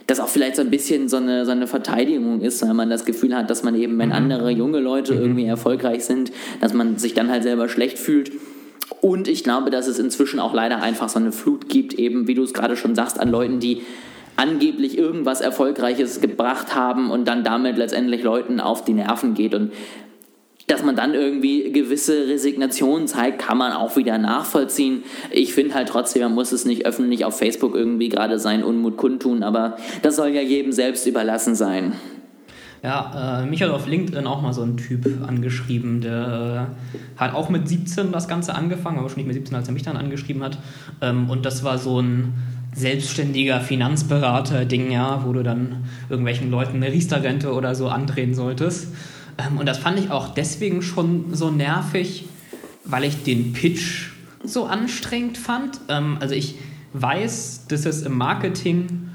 das 0.07 0.21
auch 0.21 0.29
vielleicht 0.29 0.57
so 0.57 0.63
ein 0.63 0.71
bisschen 0.71 1.09
so 1.09 1.17
eine, 1.17 1.45
so 1.45 1.53
eine 1.53 1.67
Verteidigung 1.67 2.41
ist, 2.41 2.63
weil 2.63 2.75
man 2.75 2.91
das 2.91 3.05
Gefühl 3.05 3.35
hat, 3.35 3.49
dass 3.49 3.63
man 3.63 3.75
eben, 3.75 3.99
wenn 3.99 4.11
mhm. 4.11 4.15
andere 4.15 4.51
junge 4.51 4.81
Leute 4.81 5.15
mhm. 5.15 5.21
irgendwie 5.21 5.45
erfolgreich 5.47 6.05
sind, 6.05 6.33
dass 6.61 6.75
man 6.75 6.99
sich 6.99 7.15
dann 7.15 7.31
halt 7.31 7.43
selber 7.43 7.69
schlecht 7.69 7.99
fühlt. 7.99 8.33
Und 9.01 9.29
ich 9.29 9.45
glaube, 9.45 9.71
dass 9.71 9.87
es 9.87 9.99
inzwischen 9.99 10.41
auch 10.41 10.53
leider 10.53 10.83
einfach 10.83 11.09
so 11.09 11.19
eine 11.19 11.33
Flut 11.33 11.69
gibt, 11.69 11.95
eben 11.95 12.29
wie 12.29 12.35
du 12.35 12.43
es 12.43 12.53
gerade 12.53 12.77
schon 12.77 12.95
sagst, 12.95 13.19
an 13.19 13.31
Leuten, 13.31 13.61
die 13.61 13.83
angeblich 14.37 14.99
irgendwas 14.99 15.41
Erfolgreiches 15.41 16.21
gebracht 16.21 16.75
haben 16.75 17.11
und 17.11 17.27
dann 17.27 17.45
damit 17.45 17.77
letztendlich 17.77 18.23
Leuten 18.23 18.61
auf 18.61 18.85
die 18.85 18.93
Nerven 18.93 19.35
geht. 19.35 19.55
Und 19.55 19.73
dass 20.67 20.83
man 20.83 20.97
dann 20.97 21.15
irgendwie 21.15 21.71
gewisse 21.73 22.27
Resignationen 22.27 23.07
zeigt, 23.07 23.39
kann 23.39 23.59
man 23.59 23.73
auch 23.73 23.97
wieder 23.97 24.17
nachvollziehen. 24.19 25.03
Ich 25.31 25.53
finde 25.53 25.75
halt 25.75 25.89
trotzdem, 25.89 26.23
man 26.23 26.35
muss 26.35 26.53
es 26.53 26.65
nicht 26.65 26.87
öffentlich 26.87 27.25
auf 27.25 27.37
Facebook 27.39 27.75
irgendwie 27.75 28.09
gerade 28.09 28.39
seinen 28.39 28.65
Unmut 28.65 28.97
kundtun, 28.97 29.43
aber 29.43 29.77
das 30.03 30.17
soll 30.17 30.29
ja 30.29 30.41
jedem 30.41 30.73
selbst 30.73 31.07
überlassen 31.07 31.55
sein. 31.55 31.93
Ja, 32.83 33.41
äh, 33.43 33.47
mich 33.47 33.63
hat 33.63 33.71
auf 33.71 33.87
LinkedIn 33.87 34.27
auch 34.27 34.43
mal 34.43 34.53
so 34.53 34.61
ein 34.61 34.77
Typ 34.77 35.07
angeschrieben, 35.27 36.03
der 36.03 36.69
äh, 37.17 37.19
hat 37.21 37.35
auch 37.35 37.49
mit 37.49 37.67
17 37.67 38.13
das 38.13 38.29
Ganze 38.29 38.55
angefangen, 38.55 38.99
aber 38.99 39.09
schon 39.09 39.17
nicht 39.17 39.27
mit 39.27 39.35
17, 39.37 39.57
als 39.57 39.69
er 39.69 39.73
mich 39.73 39.85
dann 39.85 39.97
angeschrieben 39.97 40.43
hat. 40.43 40.59
Ähm, 41.01 41.31
und 41.31 41.47
das 41.47 41.65
war 41.65 41.79
so 41.79 42.01
ein 42.01 42.35
selbstständiger 42.75 43.61
Finanzberater-Ding, 43.61 44.91
ja, 44.91 45.25
wo 45.25 45.33
du 45.33 45.43
dann 45.43 45.85
irgendwelchen 46.11 46.51
Leuten 46.51 46.77
eine 46.77 46.93
Riester-Rente 46.93 47.55
oder 47.55 47.75
so 47.75 47.89
andrehen 47.89 48.35
solltest. 48.35 48.89
Ähm, 49.39 49.59
und 49.59 49.67
das 49.67 49.79
fand 49.79 49.99
ich 49.99 50.11
auch 50.11 50.29
deswegen 50.35 50.83
schon 50.83 51.35
so 51.35 51.51
nervig, 51.51 52.27
weil 52.85 53.05
ich 53.05 53.23
den 53.23 53.53
Pitch 53.53 54.11
so 54.45 54.67
anstrengend 54.67 55.39
fand. 55.39 55.81
Ähm, 55.89 56.19
also 56.21 56.35
ich 56.35 56.57
weiß, 56.93 57.67
dass 57.69 57.87
es 57.87 58.03
im 58.03 58.17
Marketing 58.17 59.09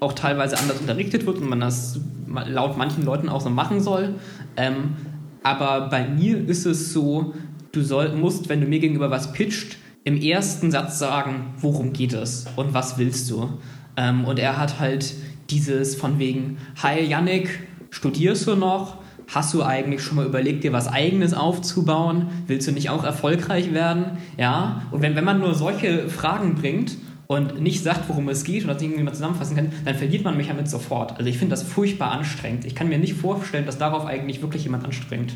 auch 0.00 0.12
teilweise 0.12 0.58
anders 0.58 0.80
unterrichtet 0.80 1.26
wird 1.26 1.38
und 1.38 1.48
man 1.48 1.60
das 1.60 1.98
laut 2.46 2.76
manchen 2.76 3.04
Leuten 3.04 3.28
auch 3.28 3.40
so 3.40 3.50
machen 3.50 3.80
soll. 3.80 4.14
Ähm, 4.56 4.96
aber 5.42 5.88
bei 5.88 6.08
mir 6.08 6.48
ist 6.48 6.66
es 6.66 6.92
so, 6.92 7.34
du 7.72 7.82
soll, 7.82 8.14
musst, 8.14 8.48
wenn 8.48 8.60
du 8.60 8.66
mir 8.66 8.78
gegenüber 8.78 9.10
was 9.10 9.32
pitcht, 9.32 9.76
im 10.04 10.20
ersten 10.20 10.70
Satz 10.70 10.98
sagen, 10.98 11.54
worum 11.58 11.92
geht 11.92 12.12
es 12.12 12.46
und 12.56 12.74
was 12.74 12.96
willst 12.96 13.28
du. 13.30 13.58
Und 13.96 14.38
er 14.38 14.56
hat 14.56 14.78
halt 14.78 15.14
dieses 15.50 15.96
von 15.96 16.18
wegen, 16.18 16.58
hi 16.82 17.00
Yannick, 17.02 17.66
studierst 17.90 18.46
du 18.46 18.54
noch? 18.54 18.98
Hast 19.28 19.52
du 19.54 19.62
eigentlich 19.62 20.02
schon 20.02 20.16
mal 20.16 20.26
überlegt, 20.26 20.62
dir 20.62 20.72
was 20.72 20.86
Eigenes 20.86 21.34
aufzubauen? 21.34 22.28
Willst 22.46 22.68
du 22.68 22.72
nicht 22.72 22.90
auch 22.90 23.04
erfolgreich 23.04 23.74
werden? 23.74 24.18
Ja, 24.38 24.82
und 24.92 25.02
wenn, 25.02 25.16
wenn 25.16 25.24
man 25.24 25.40
nur 25.40 25.54
solche 25.54 26.08
Fragen 26.08 26.54
bringt 26.54 26.96
und 27.26 27.60
nicht 27.60 27.82
sagt, 27.82 28.08
worum 28.08 28.28
es 28.28 28.44
geht 28.44 28.62
und 28.62 28.68
das 28.68 28.80
irgendwie 28.80 29.02
mal 29.02 29.12
zusammenfassen 29.12 29.56
kann, 29.56 29.72
dann 29.84 29.96
verliert 29.96 30.24
man 30.24 30.36
mich 30.36 30.46
damit 30.46 30.68
sofort. 30.68 31.18
Also 31.18 31.28
ich 31.28 31.38
finde 31.38 31.50
das 31.50 31.64
furchtbar 31.64 32.12
anstrengend. 32.12 32.64
Ich 32.64 32.76
kann 32.76 32.88
mir 32.88 32.98
nicht 32.98 33.14
vorstellen, 33.14 33.66
dass 33.66 33.78
darauf 33.78 34.06
eigentlich 34.06 34.42
wirklich 34.42 34.62
jemand 34.62 34.84
anstrengt. 34.84 35.32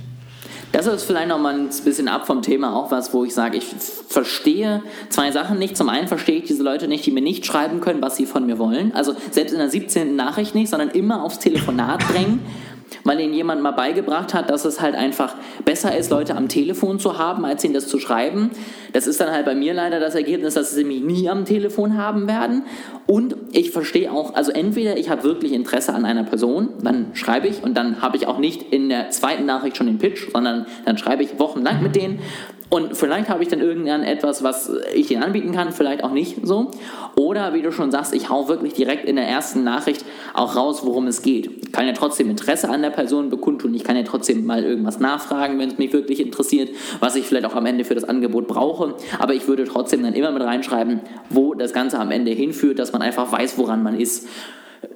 Das 0.73 0.87
ist 0.87 1.03
vielleicht 1.03 1.27
noch 1.27 1.41
mal 1.41 1.55
ein 1.55 1.69
bisschen 1.85 2.07
ab 2.07 2.29
vom 2.29 2.43
Thema 2.43 2.77
auch 2.77 2.93
was, 2.93 3.13
wo 3.13 3.25
ich 3.25 3.35
sage, 3.35 3.59
ich 3.59 3.65
verstehe 4.09 4.85
zwei 5.09 5.33
Sachen 5.33 5.59
nicht. 5.59 5.77
Zum 5.77 5.89
einen 5.89 6.07
verstehe 6.07 6.37
ich 6.37 6.45
diese 6.45 6.63
Leute 6.63 6.87
nicht, 6.87 7.05
die 7.05 7.11
mir 7.11 7.23
nicht 7.23 7.45
schreiben 7.45 7.81
können, 7.81 8.01
was 8.01 8.17
sie 8.17 8.25
von 8.25 8.47
mir 8.47 8.59
wollen. 8.59 8.95
Also 8.95 9.17
selbst 9.33 9.51
in 9.51 9.59
der 9.59 9.69
17. 9.69 10.15
Nachricht 10.15 10.55
nicht, 10.55 10.71
sondern 10.71 10.91
immer 10.91 11.25
aufs 11.25 11.41
Telefonat 11.41 12.03
drängen 12.13 12.41
weil 13.05 13.21
ihnen 13.21 13.35
jemand 13.35 13.63
mal 13.63 13.71
beigebracht 13.73 14.35
hat, 14.35 14.51
dass 14.51 14.65
es 14.65 14.81
halt 14.81 14.95
einfach 14.95 15.35
besser 15.65 15.97
ist, 15.97 16.11
Leute 16.11 16.37
am 16.37 16.49
Telefon 16.49 16.99
zu 16.99 17.19
haben, 17.19 17.45
als 17.45 17.65
ihnen 17.65 17.75
das 17.75 17.89
zu 17.89 17.99
schreiben. 17.99 18.51
Das 18.93 19.07
ist 19.07 19.21
dann 19.21 19.31
halt 19.31 19.45
bei 19.45 19.55
mir 19.55 19.75
leider 19.75 20.01
das 20.01 20.15
Ergebnis, 20.15 20.55
dass 20.55 20.73
sie 20.73 20.85
mich 20.85 21.03
nie 21.03 21.29
am 21.29 21.45
Telefon 21.45 21.97
haben 21.97 22.29
werden. 22.29 22.65
Und 23.07 23.37
ich 23.53 23.71
verstehe 23.71 24.13
auch, 24.13 24.35
also 24.35 24.53
entweder 24.53 24.97
ich 24.97 25.11
habe 25.11 25.25
wirklich 25.25 25.53
Interesse 25.53 25.93
an 25.93 26.05
einer 26.05 26.25
Person, 26.25 26.71
dann 26.83 27.11
schreibe 27.15 27.49
ich 27.49 27.63
und 27.63 27.77
dann 27.77 28.03
habe 28.03 28.17
ich 28.17 28.27
auch 28.27 28.39
nicht 28.39 28.73
in 28.73 28.89
der 28.89 29.11
zweiten 29.11 29.47
Nachricht 29.47 29.77
schon 29.77 29.87
den 29.87 29.99
Pitch, 29.99 30.31
sondern 30.33 30.67
dann 30.85 30.99
schreibe 30.99 31.23
ich 31.23 31.39
wochenlang 31.39 31.83
mit 31.83 31.97
denen 31.97 32.21
und 32.71 32.97
vielleicht 32.97 33.29
habe 33.29 33.43
ich 33.43 33.49
dann 33.49 33.61
irgendwann 33.61 34.05
etwas, 34.05 34.45
was 34.45 34.71
ich 34.95 35.11
ihnen 35.11 35.25
anbieten 35.25 35.51
kann, 35.51 35.73
vielleicht 35.73 36.05
auch 36.05 36.13
nicht 36.13 36.47
so. 36.47 36.71
Oder 37.17 37.53
wie 37.53 37.63
du 37.63 37.73
schon 37.73 37.91
sagst, 37.91 38.15
ich 38.15 38.31
hau 38.31 38.49
wirklich 38.49 38.75
direkt 38.75 39.07
in 39.07 39.17
der 39.17 39.27
ersten 39.27 39.65
Nachricht 39.65 40.05
auch 40.35 40.55
raus, 40.55 40.83
worum 40.85 41.09
es 41.09 41.23
geht. 41.23 41.51
Ich 41.65 41.73
kann 41.73 41.89
ja 41.89 41.93
trotzdem 41.93 42.31
Interesse 42.31 42.69
an 42.69 42.83
der 42.83 42.91
Person 42.91 43.29
bekundtun. 43.29 43.75
Ich 43.75 43.83
kann 43.83 43.97
ja 43.97 44.05
trotzdem 44.05 44.47
mal 44.47 44.63
irgendwas 44.63 45.01
nachfragen, 45.01 45.59
wenn 45.59 45.69
es 45.69 45.79
mich 45.79 45.93
wirklich 45.93 46.21
interessiert, 46.21 46.71
was 47.01 47.17
ich 47.17 47.27
vielleicht 47.27 47.47
auch 47.47 47.57
am 47.57 47.67
Ende 47.67 47.85
für 47.85 47.97
das 47.97 48.05
Angebot 48.05 48.47
brauche. 48.47 48.95
Aber 49.19 49.35
ich 49.35 49.49
würde 49.49 49.65
trotzdem 49.65 50.05
dann 50.05 50.15
immer 50.15 50.31
mit 50.31 50.43
reinschreiben, 50.43 51.01
wo 51.29 51.55
das 51.55 51.73
Ganze 51.73 51.99
am 51.99 52.13
Ende 52.13 52.31
hinführt, 52.31 52.79
dass 52.79 52.93
man 52.93 53.03
einfach 53.03 53.33
weiß, 53.33 53.59
woran 53.59 53.83
man 53.83 53.99
ist 53.99 54.29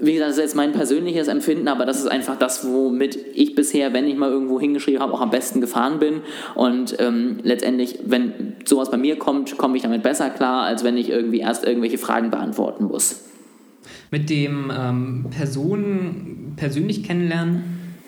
wie 0.00 0.14
gesagt, 0.14 0.30
das 0.30 0.38
ist 0.38 0.42
jetzt 0.42 0.56
mein 0.56 0.72
persönliches 0.72 1.28
Empfinden, 1.28 1.68
aber 1.68 1.86
das 1.86 1.98
ist 1.98 2.06
einfach 2.06 2.36
das, 2.36 2.66
womit 2.66 3.18
ich 3.34 3.54
bisher, 3.54 3.92
wenn 3.92 4.06
ich 4.06 4.16
mal 4.16 4.30
irgendwo 4.30 4.60
hingeschrieben 4.60 5.00
habe, 5.00 5.12
auch 5.12 5.20
am 5.20 5.30
besten 5.30 5.60
gefahren 5.60 5.98
bin. 5.98 6.20
Und 6.54 6.96
ähm, 6.98 7.38
letztendlich, 7.42 7.98
wenn 8.04 8.54
sowas 8.64 8.90
bei 8.90 8.96
mir 8.96 9.18
kommt, 9.18 9.56
komme 9.58 9.76
ich 9.76 9.82
damit 9.82 10.02
besser 10.02 10.30
klar, 10.30 10.64
als 10.64 10.84
wenn 10.84 10.96
ich 10.96 11.10
irgendwie 11.10 11.40
erst 11.40 11.64
irgendwelche 11.64 11.98
Fragen 11.98 12.30
beantworten 12.30 12.84
muss. 12.84 13.24
Mit 14.10 14.30
dem 14.30 14.72
ähm, 14.76 15.26
Personen 15.30 16.54
persönlich 16.56 17.02
kennenlernen 17.02 17.64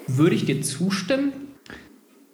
würde 0.07 0.35
ich 0.35 0.45
dir 0.45 0.63
zustimmen. 0.63 1.33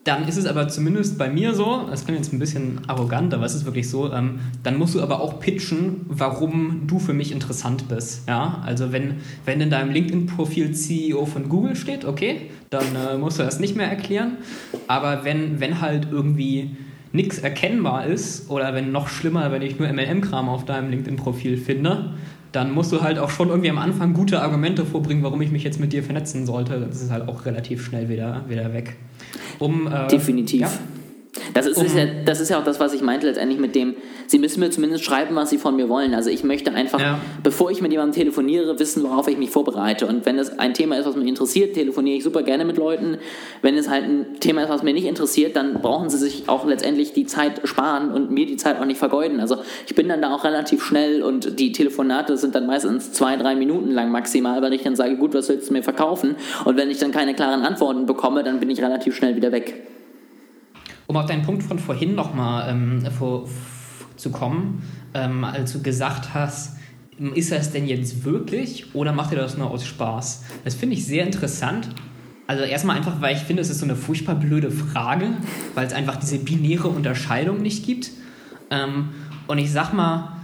Dann 0.04 0.26
ist 0.26 0.36
es 0.36 0.46
aber 0.46 0.66
zumindest 0.66 1.16
bei 1.16 1.30
mir 1.30 1.54
so, 1.54 1.86
das 1.88 2.04
klingt 2.04 2.18
jetzt 2.18 2.32
ein 2.32 2.40
bisschen 2.40 2.80
arrogant, 2.88 3.32
aber 3.34 3.46
es 3.46 3.54
ist 3.54 3.64
wirklich 3.64 3.88
so, 3.88 4.12
ähm, 4.12 4.40
dann 4.64 4.76
musst 4.76 4.96
du 4.96 5.00
aber 5.00 5.20
auch 5.20 5.38
pitchen, 5.38 6.00
warum 6.08 6.88
du 6.88 6.98
für 6.98 7.12
mich 7.12 7.30
interessant 7.30 7.88
bist. 7.88 8.28
Ja? 8.28 8.60
Also 8.66 8.90
wenn, 8.90 9.18
wenn 9.44 9.60
in 9.60 9.70
deinem 9.70 9.92
LinkedIn-Profil 9.92 10.72
CEO 10.72 11.24
von 11.24 11.48
Google 11.48 11.76
steht, 11.76 12.04
okay, 12.04 12.50
dann 12.70 12.84
äh, 12.96 13.16
musst 13.16 13.38
du 13.38 13.44
das 13.44 13.60
nicht 13.60 13.76
mehr 13.76 13.86
erklären. 13.86 14.38
Aber 14.88 15.24
wenn, 15.24 15.60
wenn 15.60 15.80
halt 15.80 16.08
irgendwie 16.10 16.76
nichts 17.12 17.38
erkennbar 17.38 18.06
ist 18.06 18.50
oder 18.50 18.74
wenn 18.74 18.90
noch 18.90 19.06
schlimmer, 19.06 19.52
wenn 19.52 19.62
ich 19.62 19.78
nur 19.78 19.86
MLM-Kram 19.92 20.48
auf 20.48 20.64
deinem 20.64 20.90
LinkedIn-Profil 20.90 21.58
finde, 21.58 22.14
dann 22.50 22.72
musst 22.72 22.90
du 22.90 23.02
halt 23.02 23.20
auch 23.20 23.30
schon 23.30 23.50
irgendwie 23.50 23.70
am 23.70 23.78
Anfang 23.78 24.14
gute 24.14 24.42
Argumente 24.42 24.84
vorbringen, 24.84 25.22
warum 25.22 25.40
ich 25.42 25.52
mich 25.52 25.62
jetzt 25.62 25.78
mit 25.78 25.92
dir 25.92 26.02
vernetzen 26.02 26.44
sollte. 26.44 26.80
Das 26.80 27.00
ist 27.00 27.12
halt 27.12 27.28
auch 27.28 27.46
relativ 27.46 27.84
schnell 27.84 28.08
wieder, 28.08 28.44
wieder 28.48 28.72
weg 28.74 28.96
um. 29.58 29.86
Äh, 29.86 30.08
Definitiv. 30.08 30.60
Ja, 30.60 30.70
das 31.54 31.66
ist, 31.66 31.78
um, 31.78 31.86
ist 31.86 31.96
ja, 31.96 32.04
das 32.24 32.40
ist 32.40 32.50
ja 32.50 32.58
auch 32.58 32.64
das, 32.64 32.78
was 32.78 32.92
ich 32.92 33.00
meinte 33.00 33.26
letztendlich 33.26 33.58
mit 33.58 33.74
dem, 33.74 33.94
Sie 34.26 34.38
müssen 34.38 34.60
mir 34.60 34.70
zumindest 34.70 35.04
schreiben, 35.04 35.34
was 35.34 35.50
Sie 35.50 35.58
von 35.58 35.76
mir 35.76 35.88
wollen. 35.88 36.14
Also 36.14 36.28
ich 36.28 36.44
möchte 36.44 36.72
einfach, 36.72 37.00
ja. 37.00 37.18
bevor 37.42 37.70
ich 37.70 37.80
mit 37.80 37.90
jemandem 37.90 38.14
telefoniere, 38.14 38.78
wissen, 38.78 39.02
worauf 39.02 39.28
ich 39.28 39.38
mich 39.38 39.50
vorbereite. 39.50 40.06
Und 40.06 40.26
wenn 40.26 40.38
es 40.38 40.58
ein 40.58 40.74
Thema 40.74 40.96
ist, 40.96 41.06
was 41.06 41.16
mich 41.16 41.26
interessiert, 41.26 41.74
telefoniere 41.74 42.18
ich 42.18 42.24
super 42.24 42.42
gerne 42.42 42.64
mit 42.66 42.76
Leuten. 42.76 43.16
Wenn 43.62 43.76
es 43.78 43.88
halt 43.88 44.04
ein 44.04 44.40
Thema 44.40 44.62
ist, 44.62 44.68
was 44.68 44.82
mich 44.82 44.94
nicht 44.94 45.06
interessiert, 45.06 45.56
dann 45.56 45.74
brauchen 45.74 46.10
Sie 46.10 46.18
sich 46.18 46.48
auch 46.48 46.66
letztendlich 46.66 47.14
die 47.14 47.26
Zeit 47.26 47.62
sparen 47.64 48.10
und 48.10 48.30
mir 48.30 48.44
die 48.44 48.56
Zeit 48.56 48.78
auch 48.78 48.84
nicht 48.84 48.98
vergeuden. 48.98 49.40
Also 49.40 49.56
ich 49.86 49.94
bin 49.94 50.08
dann 50.08 50.20
da 50.20 50.34
auch 50.34 50.44
relativ 50.44 50.84
schnell 50.84 51.22
und 51.22 51.58
die 51.58 51.72
Telefonate 51.72 52.36
sind 52.36 52.54
dann 52.54 52.66
meistens 52.66 53.12
zwei, 53.12 53.36
drei 53.36 53.54
Minuten 53.54 53.90
lang 53.90 54.10
maximal, 54.10 54.60
weil 54.60 54.74
ich 54.74 54.82
dann 54.82 54.96
sage, 54.96 55.16
gut, 55.16 55.32
was 55.32 55.48
willst 55.48 55.70
du 55.70 55.72
mir 55.72 55.82
verkaufen? 55.82 56.36
Und 56.66 56.76
wenn 56.76 56.90
ich 56.90 56.98
dann 56.98 57.10
keine 57.10 57.34
klaren 57.34 57.62
Antworten 57.62 58.04
bekomme, 58.04 58.42
dann 58.44 58.60
bin 58.60 58.68
ich 58.68 58.82
relativ 58.82 59.16
schnell 59.16 59.34
wieder 59.36 59.50
weg. 59.52 59.82
Um 61.12 61.18
auf 61.18 61.26
deinen 61.26 61.42
Punkt 61.42 61.62
von 61.62 61.78
vorhin 61.78 62.14
nochmal 62.14 62.70
ähm, 62.70 63.04
vor, 63.10 63.46
zu 64.16 64.30
kommen, 64.30 64.82
ähm, 65.12 65.44
als 65.44 65.74
du 65.74 65.82
gesagt 65.82 66.32
hast, 66.32 66.78
ist 67.34 67.52
das 67.52 67.70
denn 67.70 67.86
jetzt 67.86 68.24
wirklich 68.24 68.94
oder 68.94 69.12
macht 69.12 69.30
ihr 69.32 69.36
das 69.36 69.58
nur 69.58 69.70
aus 69.70 69.84
Spaß? 69.84 70.42
Das 70.64 70.74
finde 70.74 70.96
ich 70.96 71.04
sehr 71.04 71.26
interessant. 71.26 71.90
Also 72.46 72.64
erstmal 72.64 72.96
einfach, 72.96 73.20
weil 73.20 73.36
ich 73.36 73.42
finde, 73.42 73.60
es 73.60 73.68
ist 73.68 73.80
so 73.80 73.84
eine 73.84 73.94
furchtbar 73.94 74.36
blöde 74.36 74.70
Frage, 74.70 75.32
weil 75.74 75.86
es 75.86 75.92
einfach 75.92 76.16
diese 76.16 76.38
binäre 76.38 76.88
Unterscheidung 76.88 77.60
nicht 77.60 77.84
gibt. 77.84 78.10
Ähm, 78.70 79.10
und 79.48 79.58
ich 79.58 79.70
sag 79.70 79.92
mal, 79.92 80.38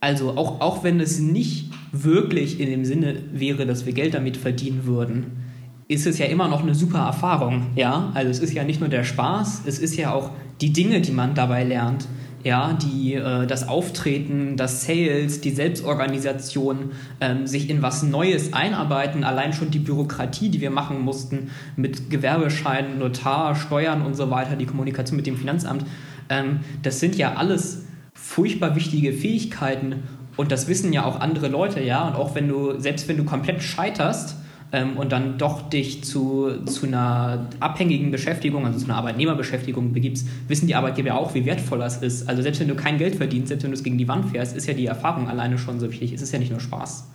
also 0.00 0.38
auch, 0.38 0.62
auch 0.62 0.84
wenn 0.84 1.00
es 1.00 1.18
nicht 1.18 1.70
wirklich 1.92 2.60
in 2.60 2.70
dem 2.70 2.86
Sinne 2.86 3.16
wäre, 3.30 3.66
dass 3.66 3.84
wir 3.84 3.92
Geld 3.92 4.14
damit 4.14 4.38
verdienen 4.38 4.86
würden, 4.86 5.51
ist 5.88 6.06
es 6.06 6.18
ja 6.18 6.26
immer 6.26 6.48
noch 6.48 6.62
eine 6.62 6.74
super 6.74 7.00
Erfahrung. 7.00 7.66
Ja, 7.76 8.10
also 8.14 8.30
es 8.30 8.38
ist 8.38 8.52
ja 8.52 8.64
nicht 8.64 8.80
nur 8.80 8.88
der 8.88 9.04
Spaß, 9.04 9.62
es 9.66 9.78
ist 9.78 9.96
ja 9.96 10.12
auch 10.12 10.30
die 10.60 10.72
Dinge, 10.72 11.00
die 11.00 11.12
man 11.12 11.34
dabei 11.34 11.64
lernt 11.64 12.06
ja, 12.44 12.72
die, 12.72 13.14
äh, 13.14 13.46
das 13.46 13.68
Auftreten, 13.68 14.56
das 14.56 14.84
Sales, 14.84 15.40
die 15.40 15.50
Selbstorganisation, 15.50 16.92
ähm, 17.20 17.46
sich 17.46 17.70
in 17.70 17.82
was 17.82 18.02
Neues 18.02 18.52
einarbeiten, 18.52 19.24
allein 19.24 19.52
schon 19.52 19.70
die 19.70 19.78
Bürokratie, 19.78 20.48
die 20.48 20.60
wir 20.60 20.70
machen 20.70 21.00
mussten 21.00 21.50
mit 21.76 22.10
Gewerbeschein, 22.10 22.98
Notar, 22.98 23.54
Steuern 23.54 24.02
und 24.02 24.14
so 24.14 24.30
weiter, 24.30 24.56
die 24.56 24.66
Kommunikation 24.66 25.16
mit 25.16 25.26
dem 25.26 25.36
Finanzamt, 25.36 25.84
ähm, 26.28 26.60
das 26.82 27.00
sind 27.00 27.16
ja 27.16 27.34
alles 27.34 27.84
furchtbar 28.14 28.74
wichtige 28.76 29.12
Fähigkeiten 29.12 30.02
und 30.36 30.50
das 30.50 30.66
wissen 30.66 30.92
ja 30.92 31.04
auch 31.04 31.20
andere 31.20 31.48
Leute, 31.48 31.82
ja, 31.82 32.08
und 32.08 32.16
auch 32.16 32.34
wenn 32.34 32.48
du, 32.48 32.78
selbst 32.78 33.06
wenn 33.08 33.16
du 33.16 33.24
komplett 33.24 33.62
scheiterst, 33.62 34.36
ähm, 34.72 34.96
und 34.96 35.12
dann 35.12 35.38
doch 35.38 35.68
dich 35.68 36.02
zu, 36.02 36.64
zu 36.64 36.86
einer 36.86 37.46
abhängigen 37.60 38.10
Beschäftigung, 38.10 38.66
also 38.66 38.78
zu 38.78 38.86
einer 38.86 38.96
Arbeitnehmerbeschäftigung 38.96 39.92
begibst, 39.92 40.26
wissen 40.48 40.66
die 40.66 40.74
Arbeitgeber 40.74 41.14
auch, 41.14 41.34
wie 41.34 41.44
wertvoll 41.44 41.78
das 41.78 42.02
ist. 42.02 42.28
Also 42.28 42.42
selbst 42.42 42.60
wenn 42.60 42.68
du 42.68 42.74
kein 42.74 42.98
Geld 42.98 43.16
verdienst, 43.16 43.48
selbst 43.48 43.64
wenn 43.64 43.70
du 43.70 43.76
es 43.76 43.84
gegen 43.84 43.98
die 43.98 44.08
Wand 44.08 44.30
fährst, 44.30 44.56
ist 44.56 44.66
ja 44.66 44.74
die 44.74 44.86
Erfahrung 44.86 45.28
alleine 45.28 45.58
schon 45.58 45.78
so 45.78 45.90
wichtig. 45.90 46.12
Es 46.12 46.22
ist 46.22 46.32
ja 46.32 46.38
nicht 46.38 46.50
nur 46.50 46.60
Spaß. 46.60 47.08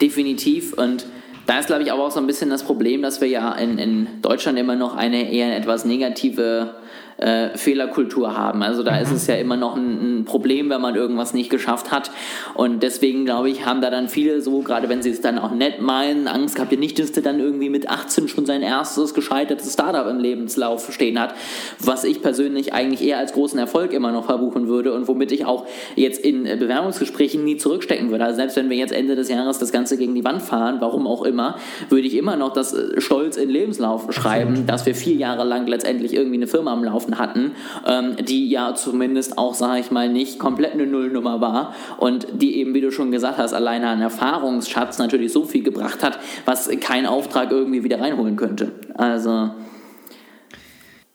Definitiv 0.00 0.72
und 0.72 1.06
da 1.46 1.58
ist, 1.58 1.66
glaube 1.66 1.82
ich, 1.82 1.90
aber 1.90 2.04
auch 2.04 2.10
so 2.10 2.20
ein 2.20 2.26
bisschen 2.26 2.50
das 2.50 2.62
Problem, 2.62 3.00
dass 3.00 3.22
wir 3.22 3.28
ja 3.28 3.52
in, 3.52 3.78
in 3.78 4.06
Deutschland 4.20 4.58
immer 4.58 4.76
noch 4.76 4.94
eine 4.94 5.32
eher 5.32 5.56
etwas 5.56 5.86
negative 5.86 6.74
äh, 7.18 7.56
Fehlerkultur 7.56 8.36
haben. 8.36 8.62
Also 8.62 8.82
da 8.82 8.96
mhm. 8.96 9.02
ist 9.02 9.10
es 9.12 9.26
ja 9.26 9.34
immer 9.34 9.56
noch 9.56 9.76
ein, 9.76 10.20
ein, 10.20 10.24
Problem, 10.24 10.70
wenn 10.70 10.80
man 10.80 10.94
irgendwas 10.94 11.34
nicht 11.34 11.50
geschafft 11.50 11.90
hat. 11.90 12.10
Und 12.54 12.82
deswegen 12.82 13.24
glaube 13.24 13.50
ich, 13.50 13.66
haben 13.66 13.80
da 13.80 13.90
dann 13.90 14.08
viele 14.08 14.40
so, 14.40 14.60
gerade 14.60 14.88
wenn 14.88 15.02
sie 15.02 15.10
es 15.10 15.20
dann 15.20 15.38
auch 15.38 15.50
nett 15.50 15.80
meinen, 15.80 16.28
Angst 16.28 16.54
gehabt, 16.54 16.72
ja 16.72 16.78
nicht, 16.78 16.98
dass 16.98 17.12
der 17.12 17.22
dann 17.22 17.40
irgendwie 17.40 17.70
mit 17.70 17.88
18 17.88 18.28
schon 18.28 18.46
sein 18.46 18.62
erstes 18.62 19.14
gescheitertes 19.14 19.72
Startup 19.72 20.06
im 20.06 20.18
Lebenslauf 20.18 20.92
stehen 20.92 21.20
hat, 21.20 21.34
was 21.78 22.04
ich 22.04 22.22
persönlich 22.22 22.72
eigentlich 22.72 23.06
eher 23.06 23.18
als 23.18 23.32
großen 23.32 23.58
Erfolg 23.58 23.92
immer 23.92 24.12
noch 24.12 24.26
verbuchen 24.26 24.68
würde 24.68 24.92
und 24.92 25.08
womit 25.08 25.32
ich 25.32 25.44
auch 25.44 25.66
jetzt 25.96 26.24
in 26.24 26.44
Bewerbungsgesprächen 26.44 27.44
nie 27.44 27.56
zurückstecken 27.56 28.10
würde. 28.10 28.24
Also 28.24 28.36
selbst 28.36 28.56
wenn 28.56 28.70
wir 28.70 28.76
jetzt 28.76 28.92
Ende 28.92 29.16
des 29.16 29.28
Jahres 29.28 29.58
das 29.58 29.72
Ganze 29.72 29.96
gegen 29.96 30.14
die 30.14 30.24
Wand 30.24 30.42
fahren, 30.42 30.76
warum 30.80 31.06
auch 31.06 31.24
immer, 31.24 31.56
würde 31.88 32.06
ich 32.06 32.16
immer 32.16 32.36
noch 32.36 32.52
das 32.52 32.74
äh, 32.74 33.00
Stolz 33.00 33.36
in 33.36 33.50
Lebenslauf 33.50 34.12
schreiben, 34.12 34.66
dass 34.66 34.86
wir 34.86 34.94
vier 34.94 35.14
Jahre 35.14 35.44
lang 35.44 35.66
letztendlich 35.66 36.14
irgendwie 36.14 36.36
eine 36.36 36.46
Firma 36.46 36.72
am 36.72 36.84
Laufen 36.84 37.07
Mannschaften 37.08 37.18
hatten, 37.18 37.52
ähm, 37.86 38.24
die 38.24 38.48
ja 38.48 38.74
zumindest 38.74 39.38
auch, 39.38 39.54
sage 39.54 39.80
ich 39.80 39.90
mal, 39.90 40.08
nicht 40.08 40.38
komplett 40.38 40.72
eine 40.72 40.86
Nullnummer 40.86 41.40
war 41.40 41.74
und 41.98 42.26
die 42.32 42.56
eben, 42.56 42.74
wie 42.74 42.80
du 42.80 42.90
schon 42.90 43.10
gesagt 43.10 43.38
hast, 43.38 43.52
alleine 43.52 43.88
an 43.88 44.00
Erfahrungsschatz 44.00 44.98
natürlich 44.98 45.32
so 45.32 45.44
viel 45.44 45.62
gebracht 45.62 46.02
hat, 46.02 46.18
was 46.44 46.68
kein 46.80 47.06
Auftrag 47.06 47.50
irgendwie 47.50 47.84
wieder 47.84 48.00
reinholen 48.00 48.36
könnte. 48.36 48.72
Also. 48.94 49.50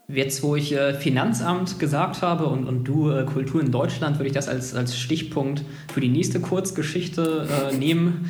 Jetzt, 0.07 0.43
wo 0.43 0.55
ich 0.55 0.73
äh, 0.73 0.93
Finanzamt 0.93 1.79
gesagt 1.79 2.21
habe 2.21 2.45
und, 2.45 2.67
und 2.67 2.83
du 2.83 3.09
äh, 3.09 3.23
Kultur 3.25 3.61
in 3.61 3.71
Deutschland, 3.71 4.19
würde 4.19 4.27
ich 4.27 4.33
das 4.33 4.49
als, 4.49 4.75
als 4.75 4.97
Stichpunkt 4.97 5.63
für 5.91 6.01
die 6.01 6.09
nächste 6.09 6.39
Kurzgeschichte 6.39 7.47
äh, 7.71 7.75
nehmen. 7.75 8.29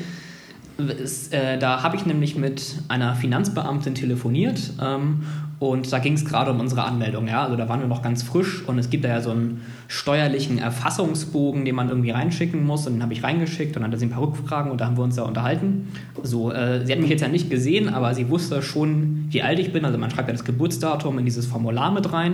Es, 0.77 1.29
äh, 1.29 1.57
da 1.57 1.83
habe 1.83 1.95
ich 1.95 2.05
nämlich 2.05 2.35
mit 2.35 2.75
einer 2.87 3.15
Finanzbeamtin 3.15 3.95
telefoniert 3.95 4.73
ähm, 4.81 5.23
und 5.69 5.93
da 5.93 5.99
ging 5.99 6.11
es 6.11 6.25
gerade 6.25 6.51
um 6.51 6.59
unsere 6.59 6.83
Anmeldung. 6.83 7.25
Ja? 7.25 7.43
Also 7.43 7.55
da 7.55 7.69
waren 7.69 7.79
wir 7.79 7.87
noch 7.87 8.01
ganz 8.01 8.21
frisch 8.21 8.67
und 8.67 8.77
es 8.79 8.89
gibt 8.89 9.05
da 9.05 9.07
ja 9.07 9.21
so 9.21 9.31
einen 9.31 9.61
steuerlichen 9.87 10.57
Erfassungsbogen, 10.57 11.63
den 11.63 11.73
man 11.73 11.87
irgendwie 11.87 12.11
reinschicken 12.11 12.65
muss 12.65 12.85
und 12.85 12.95
den 12.95 13.01
habe 13.01 13.13
ich 13.13 13.23
reingeschickt 13.23 13.77
und 13.77 13.83
dann 13.83 13.91
hat 13.93 13.97
sie 13.97 14.07
ein 14.07 14.09
paar 14.09 14.23
Rückfragen 14.23 14.73
und 14.73 14.81
da 14.81 14.87
haben 14.87 14.97
wir 14.97 15.05
uns 15.05 15.15
da 15.15 15.23
unterhalten. 15.23 15.87
So, 16.21 16.51
äh, 16.51 16.85
sie 16.85 16.91
hat 16.91 16.99
mich 16.99 17.09
jetzt 17.09 17.21
ja 17.21 17.29
nicht 17.29 17.49
gesehen, 17.49 17.87
aber 17.87 18.13
sie 18.13 18.29
wusste 18.29 18.61
schon, 18.61 19.27
wie 19.29 19.41
alt 19.41 19.57
ich 19.57 19.71
bin. 19.71 19.85
Also 19.85 19.97
man 19.97 20.11
schreibt 20.11 20.27
ja 20.27 20.33
das 20.33 20.43
Geburtsdatum 20.43 21.17
in 21.17 21.23
dieses 21.23 21.45
Formular 21.45 21.93
mit 21.93 22.11
rein. 22.11 22.33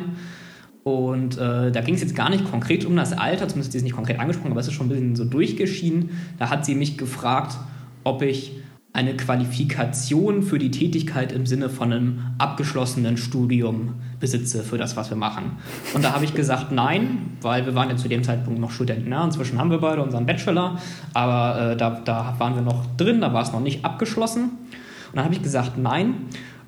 Und 0.84 1.38
äh, 1.38 1.72
da 1.72 1.82
ging 1.82 1.94
es 1.94 2.02
jetzt 2.02 2.16
gar 2.16 2.32
nicht 2.32 2.50
konkret 2.50 2.84
um 2.84 2.96
das 2.96 3.14
Alter, 3.14 3.48
zumindest 3.48 3.76
ist 3.76 3.82
es 3.82 3.84
nicht 3.84 3.96
konkret 3.96 4.20
angesprochen, 4.20 4.52
aber 4.52 4.62
es 4.62 4.68
ist 4.68 4.74
schon 4.74 4.88
ein 4.88 4.90
bisschen 4.90 5.16
so 5.16 5.26
durchgeschieden. 5.26 6.10
Da 6.40 6.50
hat 6.50 6.66
sie 6.66 6.74
mich 6.74 6.98
gefragt, 6.98 7.58
ob 8.04 8.24
ich 8.24 8.54
eine 9.00 9.16
Qualifikation 9.16 10.44
für 10.44 10.60
die 10.60 10.72
Tätigkeit 10.72 11.32
im 11.32 11.46
Sinne 11.46 11.70
von 11.70 11.94
einem 11.94 12.20
abgeschlossenen 12.38 13.16
Studium 13.16 13.94
besitze 14.20 14.62
für 14.62 14.78
das, 14.78 14.98
was 14.98 15.10
wir 15.10 15.16
machen. 15.16 15.54
Und 15.94 16.04
da 16.04 16.12
habe 16.12 16.26
ich 16.26 16.34
gesagt, 16.34 16.74
nein, 16.74 17.38
weil 17.42 17.66
wir 17.66 17.76
waren 17.76 17.90
ja 17.90 17.96
zu 17.96 18.10
dem 18.10 18.26
Zeitpunkt 18.26 18.60
noch 18.60 18.72
Studenten. 18.72 19.10
Ja, 19.10 19.24
inzwischen 19.24 19.58
haben 19.58 19.72
wir 19.72 19.78
beide 19.78 20.04
unseren 20.04 20.26
Bachelor, 20.26 20.80
aber 21.14 21.72
äh, 21.72 21.78
da, 21.78 22.02
da 22.04 22.36
waren 22.40 22.56
wir 22.56 22.62
noch 22.62 22.86
drin, 22.98 23.22
da 23.22 23.34
war 23.34 23.42
es 23.42 23.54
noch 23.54 23.62
nicht 23.62 23.86
abgeschlossen. 23.86 24.42
Und 24.42 25.16
dann 25.16 25.24
habe 25.24 25.34
ich 25.34 25.42
gesagt, 25.42 25.78
nein. 25.78 26.16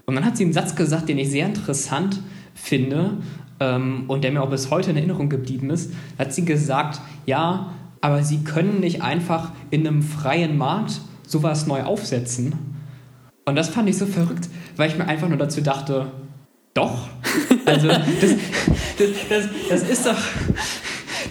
Und 0.06 0.16
dann 0.16 0.24
hat 0.24 0.38
sie 0.38 0.46
einen 0.46 0.54
Satz 0.54 0.78
gesagt, 0.78 1.10
den 1.10 1.18
ich 1.18 1.30
sehr 1.30 1.46
interessant 1.46 2.22
finde 2.54 3.18
ähm, 3.60 4.06
und 4.08 4.24
der 4.24 4.32
mir 4.32 4.42
auch 4.42 4.50
bis 4.50 4.72
heute 4.72 4.92
in 4.92 4.96
Erinnerung 4.96 5.28
geblieben 5.28 5.70
ist. 5.70 5.92
Da 6.18 6.24
hat 6.24 6.34
sie 6.34 6.46
gesagt, 6.46 7.02
ja, 7.26 7.74
aber 8.00 8.24
Sie 8.24 8.44
können 8.46 8.80
nicht 8.80 9.02
einfach 9.04 9.52
in 9.70 9.86
einem 9.86 10.02
freien 10.02 10.58
Markt 10.58 11.02
sowas 11.32 11.68
neu 11.68 11.84
aufsetzen. 11.84 12.54
Und 13.46 13.56
das 13.56 13.70
fand 13.70 13.90
ich 13.90 13.98
so 13.98 14.06
verrückt, 14.06 14.50
weil 14.76 14.90
ich 14.90 14.98
mir 14.98 15.08
einfach 15.08 15.28
nur 15.28 15.38
dazu 15.38 15.62
dachte, 15.62 16.12
doch. 16.74 17.08
Also 17.64 17.88
das, 17.90 18.00
das, 18.98 19.10
das, 19.30 19.44
das, 19.70 19.84
ist 19.84 20.06
doch, 20.06 20.18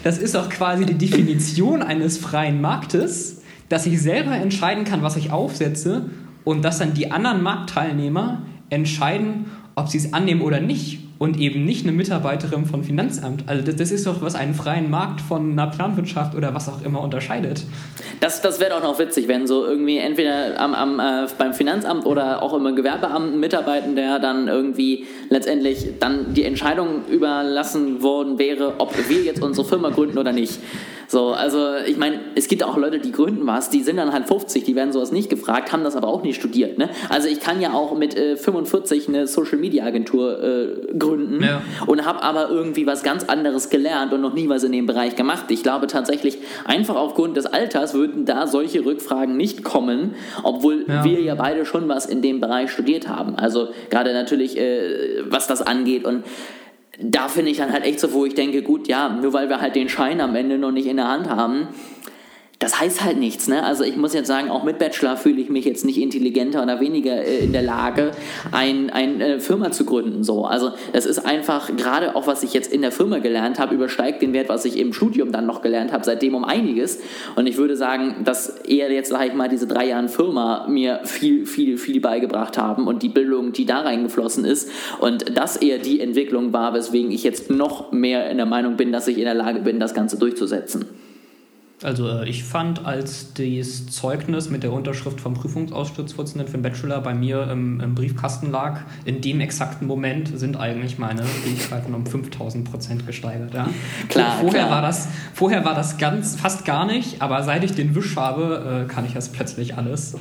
das 0.01 0.17
ist 0.17 0.33
doch 0.33 0.49
quasi 0.49 0.85
die 0.85 0.93
Definition 0.93 1.83
eines 1.83 2.17
freien 2.17 2.61
Marktes, 2.61 3.41
dass 3.67 3.85
ich 3.85 4.01
selber 4.01 4.31
entscheiden 4.31 4.85
kann, 4.85 5.03
was 5.03 5.17
ich 5.17 5.29
aufsetze 5.29 6.09
und 6.45 6.63
dass 6.63 6.79
dann 6.79 6.93
die 6.93 7.11
anderen 7.11 7.43
Marktteilnehmer 7.43 8.43
entscheiden, 8.69 9.47
ob 9.75 9.89
sie 9.89 9.97
es 9.97 10.13
annehmen 10.13 10.41
oder 10.41 10.61
nicht 10.61 11.01
und 11.21 11.39
eben 11.39 11.65
nicht 11.65 11.85
eine 11.85 11.91
Mitarbeiterin 11.91 12.65
von 12.65 12.83
Finanzamt. 12.83 13.43
Also 13.45 13.63
das, 13.63 13.75
das, 13.75 13.91
ist 13.91 14.07
doch, 14.07 14.23
was 14.23 14.33
einen 14.33 14.55
freien 14.55 14.89
Markt 14.89 15.21
von 15.21 15.51
einer 15.51 15.67
Planwirtschaft 15.67 16.33
oder 16.33 16.55
was 16.55 16.67
auch 16.67 16.81
immer 16.81 16.99
unterscheidet. 16.99 17.61
Das, 18.21 18.41
das 18.41 18.59
wäre 18.59 18.71
doch 18.71 18.81
noch 18.81 18.97
witzig, 18.97 19.27
wenn 19.27 19.45
so 19.45 19.63
irgendwie 19.63 19.99
entweder 19.99 20.59
am, 20.59 20.73
am, 20.73 20.99
äh, 20.99 21.27
beim 21.37 21.53
Finanzamt 21.53 22.07
oder 22.07 22.41
auch 22.41 22.55
im 22.55 22.75
Gewerbeamt 22.75 23.33
ein 23.35 23.39
Mitarbeiter, 23.39 23.89
der 23.89 24.17
dann 24.17 24.47
irgendwie 24.47 25.05
letztendlich 25.29 25.89
dann 25.99 26.33
die 26.33 26.43
Entscheidung 26.43 27.05
überlassen 27.07 28.01
worden 28.01 28.39
wäre, 28.39 28.79
ob 28.79 28.91
wir 29.07 29.21
jetzt 29.21 29.43
unsere 29.43 29.67
Firma 29.67 29.91
gründen 29.91 30.17
oder 30.17 30.33
nicht. 30.33 30.59
So, 31.11 31.31
also 31.31 31.75
ich 31.85 31.97
meine, 31.97 32.21
es 32.35 32.47
gibt 32.47 32.63
auch 32.63 32.77
Leute, 32.77 32.99
die 32.99 33.11
gründen 33.11 33.45
was, 33.45 33.69
die 33.69 33.83
sind 33.83 33.97
dann 33.97 34.13
halt 34.13 34.27
50, 34.29 34.63
die 34.63 34.77
werden 34.77 34.93
sowas 34.93 35.11
nicht 35.11 35.29
gefragt, 35.29 35.73
haben 35.73 35.83
das 35.83 35.97
aber 35.97 36.07
auch 36.07 36.23
nicht 36.23 36.37
studiert. 36.37 36.77
Ne? 36.77 36.89
Also 37.09 37.27
ich 37.27 37.41
kann 37.41 37.59
ja 37.59 37.73
auch 37.73 37.97
mit 37.97 38.15
äh, 38.15 38.37
45 38.37 39.09
eine 39.09 39.27
Social 39.27 39.57
Media 39.57 39.83
Agentur 39.83 40.41
äh, 40.41 40.93
gründen 40.97 41.43
ja. 41.43 41.63
und 41.85 42.05
habe 42.05 42.23
aber 42.23 42.49
irgendwie 42.49 42.87
was 42.87 43.03
ganz 43.03 43.25
anderes 43.25 43.69
gelernt 43.69 44.13
und 44.13 44.21
noch 44.21 44.33
nie 44.33 44.47
was 44.47 44.63
in 44.63 44.71
dem 44.71 44.85
Bereich 44.85 45.17
gemacht. 45.17 45.51
Ich 45.51 45.63
glaube 45.63 45.87
tatsächlich, 45.87 46.37
einfach 46.63 46.95
aufgrund 46.95 47.35
des 47.35 47.45
Alters 47.45 47.93
würden 47.93 48.23
da 48.23 48.47
solche 48.47 48.85
Rückfragen 48.85 49.35
nicht 49.35 49.65
kommen, 49.65 50.15
obwohl 50.43 50.85
ja. 50.87 51.03
wir 51.03 51.19
ja 51.19 51.35
beide 51.35 51.65
schon 51.65 51.89
was 51.89 52.05
in 52.05 52.21
dem 52.21 52.39
Bereich 52.39 52.71
studiert 52.71 53.09
haben. 53.09 53.35
Also 53.35 53.67
gerade 53.89 54.13
natürlich, 54.13 54.57
äh, 54.57 55.23
was 55.29 55.47
das 55.47 55.61
angeht 55.61 56.05
und 56.05 56.23
da 57.03 57.27
finde 57.27 57.51
ich 57.51 57.57
dann 57.57 57.71
halt 57.71 57.83
echt 57.83 57.99
so, 57.99 58.13
wo 58.13 58.25
ich 58.25 58.35
denke, 58.35 58.61
gut, 58.61 58.87
ja, 58.87 59.09
nur 59.09 59.33
weil 59.33 59.49
wir 59.49 59.61
halt 59.61 59.75
den 59.75 59.89
Schein 59.89 60.21
am 60.21 60.35
Ende 60.35 60.57
noch 60.57 60.71
nicht 60.71 60.87
in 60.87 60.97
der 60.97 61.07
Hand 61.07 61.29
haben, 61.29 61.69
das 62.61 62.79
heißt 62.79 63.03
halt 63.03 63.17
nichts. 63.17 63.47
Ne? 63.47 63.63
Also 63.63 63.83
ich 63.83 63.97
muss 63.97 64.13
jetzt 64.13 64.27
sagen, 64.27 64.51
auch 64.51 64.63
mit 64.63 64.77
Bachelor 64.77 65.17
fühle 65.17 65.41
ich 65.41 65.49
mich 65.49 65.65
jetzt 65.65 65.83
nicht 65.83 65.99
intelligenter 65.99 66.61
oder 66.61 66.79
weniger 66.79 67.25
äh, 67.25 67.39
in 67.39 67.53
der 67.53 67.63
Lage, 67.63 68.11
eine 68.51 68.93
ein, 68.93 69.19
äh, 69.19 69.39
Firma 69.39 69.71
zu 69.71 69.83
gründen. 69.83 70.23
So. 70.23 70.45
Also 70.45 70.71
es 70.93 71.07
ist 71.07 71.19
einfach, 71.25 71.75
gerade 71.75 72.15
auch 72.15 72.27
was 72.27 72.43
ich 72.43 72.53
jetzt 72.53 72.71
in 72.71 72.81
der 72.81 72.91
Firma 72.91 73.17
gelernt 73.17 73.57
habe, 73.57 73.73
übersteigt 73.73 74.21
den 74.21 74.33
Wert, 74.33 74.47
was 74.47 74.63
ich 74.65 74.77
im 74.77 74.93
Studium 74.93 75.31
dann 75.31 75.47
noch 75.47 75.63
gelernt 75.63 75.91
habe, 75.91 76.05
seitdem 76.05 76.35
um 76.35 76.45
einiges. 76.45 76.99
Und 77.35 77.47
ich 77.47 77.57
würde 77.57 77.75
sagen, 77.75 78.17
dass 78.25 78.49
eher 78.59 78.91
jetzt, 78.91 79.09
sage 79.09 79.29
ich 79.29 79.33
mal, 79.33 79.49
diese 79.49 79.65
drei 79.65 79.87
Jahre 79.87 80.07
Firma 80.07 80.67
mir 80.69 81.01
viel, 81.03 81.47
viel, 81.47 81.79
viel 81.79 81.99
beigebracht 81.99 82.59
haben 82.59 82.87
und 82.87 83.01
die 83.01 83.09
Bildung, 83.09 83.53
die 83.53 83.65
da 83.65 83.81
reingeflossen 83.81 84.45
ist. 84.45 84.69
Und 84.99 85.35
das 85.35 85.57
eher 85.57 85.79
die 85.79 85.99
Entwicklung 85.99 86.53
war, 86.53 86.75
weswegen 86.75 87.11
ich 87.11 87.23
jetzt 87.23 87.49
noch 87.49 87.91
mehr 87.91 88.29
in 88.29 88.37
der 88.37 88.45
Meinung 88.45 88.77
bin, 88.77 88.91
dass 88.91 89.07
ich 89.07 89.17
in 89.17 89.25
der 89.25 89.33
Lage 89.33 89.61
bin, 89.61 89.79
das 89.79 89.95
Ganze 89.95 90.17
durchzusetzen. 90.17 90.85
Also 91.83 92.07
äh, 92.09 92.29
ich 92.29 92.43
fand, 92.43 92.85
als 92.85 93.33
das 93.33 93.87
Zeugnis 93.87 94.49
mit 94.49 94.63
der 94.63 94.71
Unterschrift 94.71 95.19
vom 95.19 95.33
Prüfungsausschussvorsitzenden 95.33 96.47
für 96.47 96.57
den 96.57 96.61
Bachelor 96.61 97.01
bei 97.01 97.13
mir 97.13 97.49
im, 97.49 97.79
im, 97.79 97.95
Briefkasten 97.95 98.51
lag, 98.51 98.81
in 99.05 99.21
dem 99.21 99.39
exakten 99.41 99.87
Moment 99.87 100.37
sind 100.37 100.57
eigentlich 100.57 100.97
meine 100.99 101.23
Fähigkeiten 101.23 101.93
um 101.93 102.05
5000 102.05 102.69
Prozent 102.69 103.07
gesteigert. 103.07 103.53
Ja? 103.53 103.69
Klar, 104.09 104.37
vorher, 104.39 104.65
klar. 104.65 104.69
War 104.69 104.81
das, 104.81 105.07
vorher 105.33 105.65
war 105.65 105.75
das 105.75 105.97
ganz 105.97 106.35
fast 106.35 106.65
gar 106.65 106.85
nicht, 106.85 107.21
aber 107.21 107.43
seit 107.43 107.63
ich 107.63 107.73
den 107.73 107.95
Wisch 107.95 108.15
habe, 108.15 108.85
äh, 108.85 108.91
kann 108.91 109.05
ich 109.05 109.13
das 109.13 109.29
plötzlich 109.29 109.77
alles. 109.77 110.15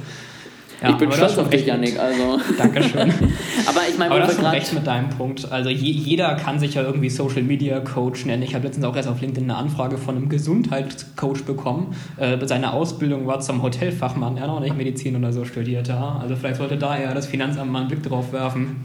Ja, 0.83 0.91
ich 0.91 0.97
bin 0.97 1.13
stolz 1.13 1.37
auf 1.37 1.51
dich, 1.51 1.67
Janik. 1.67 1.99
Also. 1.99 2.41
Dankeschön. 2.57 3.13
aber 3.67 3.81
ich 3.89 3.99
meine, 3.99 4.13
aber 4.13 4.21
du 4.21 4.29
hast 4.29 4.43
recht 4.43 4.73
mit 4.73 4.87
deinem 4.87 5.11
Punkt. 5.11 5.51
Also 5.51 5.69
je, 5.69 5.91
jeder 5.91 6.35
kann 6.37 6.59
sich 6.59 6.75
ja 6.75 6.83
irgendwie 6.83 7.11
Social 7.11 7.43
Media 7.43 7.81
Coach 7.81 8.25
nennen. 8.25 8.43
Ich 8.43 8.55
habe 8.55 8.67
letztens 8.67 8.87
auch 8.87 8.97
erst 8.97 9.09
auf 9.09 9.21
LinkedIn 9.21 9.51
eine 9.51 9.59
Anfrage 9.59 9.99
von 9.99 10.17
einem 10.17 10.29
Gesundheitscoach 10.29 11.45
bekommen. 11.45 11.95
Äh, 12.17 12.39
seine 12.47 12.73
Ausbildung 12.73 13.27
war 13.27 13.41
zum 13.41 13.63
Hotelfachmann. 13.63 14.37
Er 14.39 14.45
hat 14.45 14.51
auch 14.51 14.61
nicht 14.61 14.77
Medizin 14.77 15.17
oder 15.17 15.33
so 15.33 15.45
studiert. 15.45 15.89
Ja. 15.89 16.19
Also 16.21 16.37
vielleicht 16.37 16.57
sollte 16.57 16.79
da 16.79 16.97
eher 16.97 17.15
das 17.15 17.27
Finanzamt 17.27 17.71
mal 17.71 17.81
einen 17.81 17.89
Blick 17.89 18.03
drauf 18.03 18.33
werfen. 18.33 18.85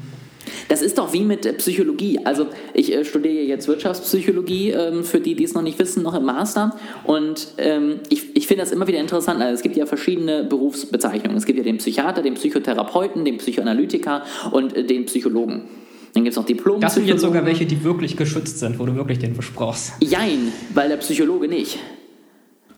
Das 0.67 0.81
ist 0.81 0.97
doch 0.97 1.13
wie 1.13 1.23
mit 1.23 1.45
äh, 1.45 1.53
Psychologie. 1.53 2.19
Also 2.23 2.47
ich 2.73 2.93
äh, 2.93 3.05
studiere 3.05 3.43
jetzt 3.43 3.67
Wirtschaftspsychologie, 3.67 4.71
ähm, 4.71 5.03
für 5.03 5.19
die, 5.19 5.35
die 5.35 5.43
es 5.43 5.53
noch 5.53 5.61
nicht 5.61 5.79
wissen, 5.79 6.03
noch 6.03 6.13
im 6.13 6.25
Master. 6.25 6.75
Und 7.03 7.47
ähm, 7.57 7.99
ich, 8.09 8.35
ich 8.35 8.47
finde 8.47 8.63
das 8.63 8.71
immer 8.71 8.87
wieder 8.87 8.99
interessant. 8.99 9.41
Also 9.41 9.53
es 9.53 9.61
gibt 9.61 9.75
ja 9.77 9.85
verschiedene 9.85 10.43
Berufsbezeichnungen. 10.43 11.37
Es 11.37 11.45
gibt 11.45 11.57
ja 11.57 11.63
den 11.63 11.77
Psychiater, 11.77 12.21
den 12.21 12.35
Psychotherapeuten, 12.35 13.25
den 13.25 13.37
Psychoanalytiker 13.37 14.23
und 14.51 14.75
äh, 14.75 14.83
den 14.83 15.05
Psychologen. 15.05 15.63
Dann 16.13 16.23
gibt 16.23 16.31
es 16.31 16.37
noch 16.37 16.45
Diplom. 16.45 16.79
Das 16.79 16.95
sind 16.95 17.07
jetzt 17.07 17.21
sogar 17.21 17.45
welche, 17.45 17.65
die 17.65 17.83
wirklich 17.83 18.15
geschützt 18.15 18.59
sind, 18.59 18.79
wo 18.79 18.85
du 18.85 18.95
wirklich 18.95 19.19
den 19.19 19.33
versprochst. 19.33 19.93
Jein, 19.99 20.53
weil 20.73 20.87
der 20.87 20.95
Psychologe 20.97 21.49
nicht. 21.49 21.77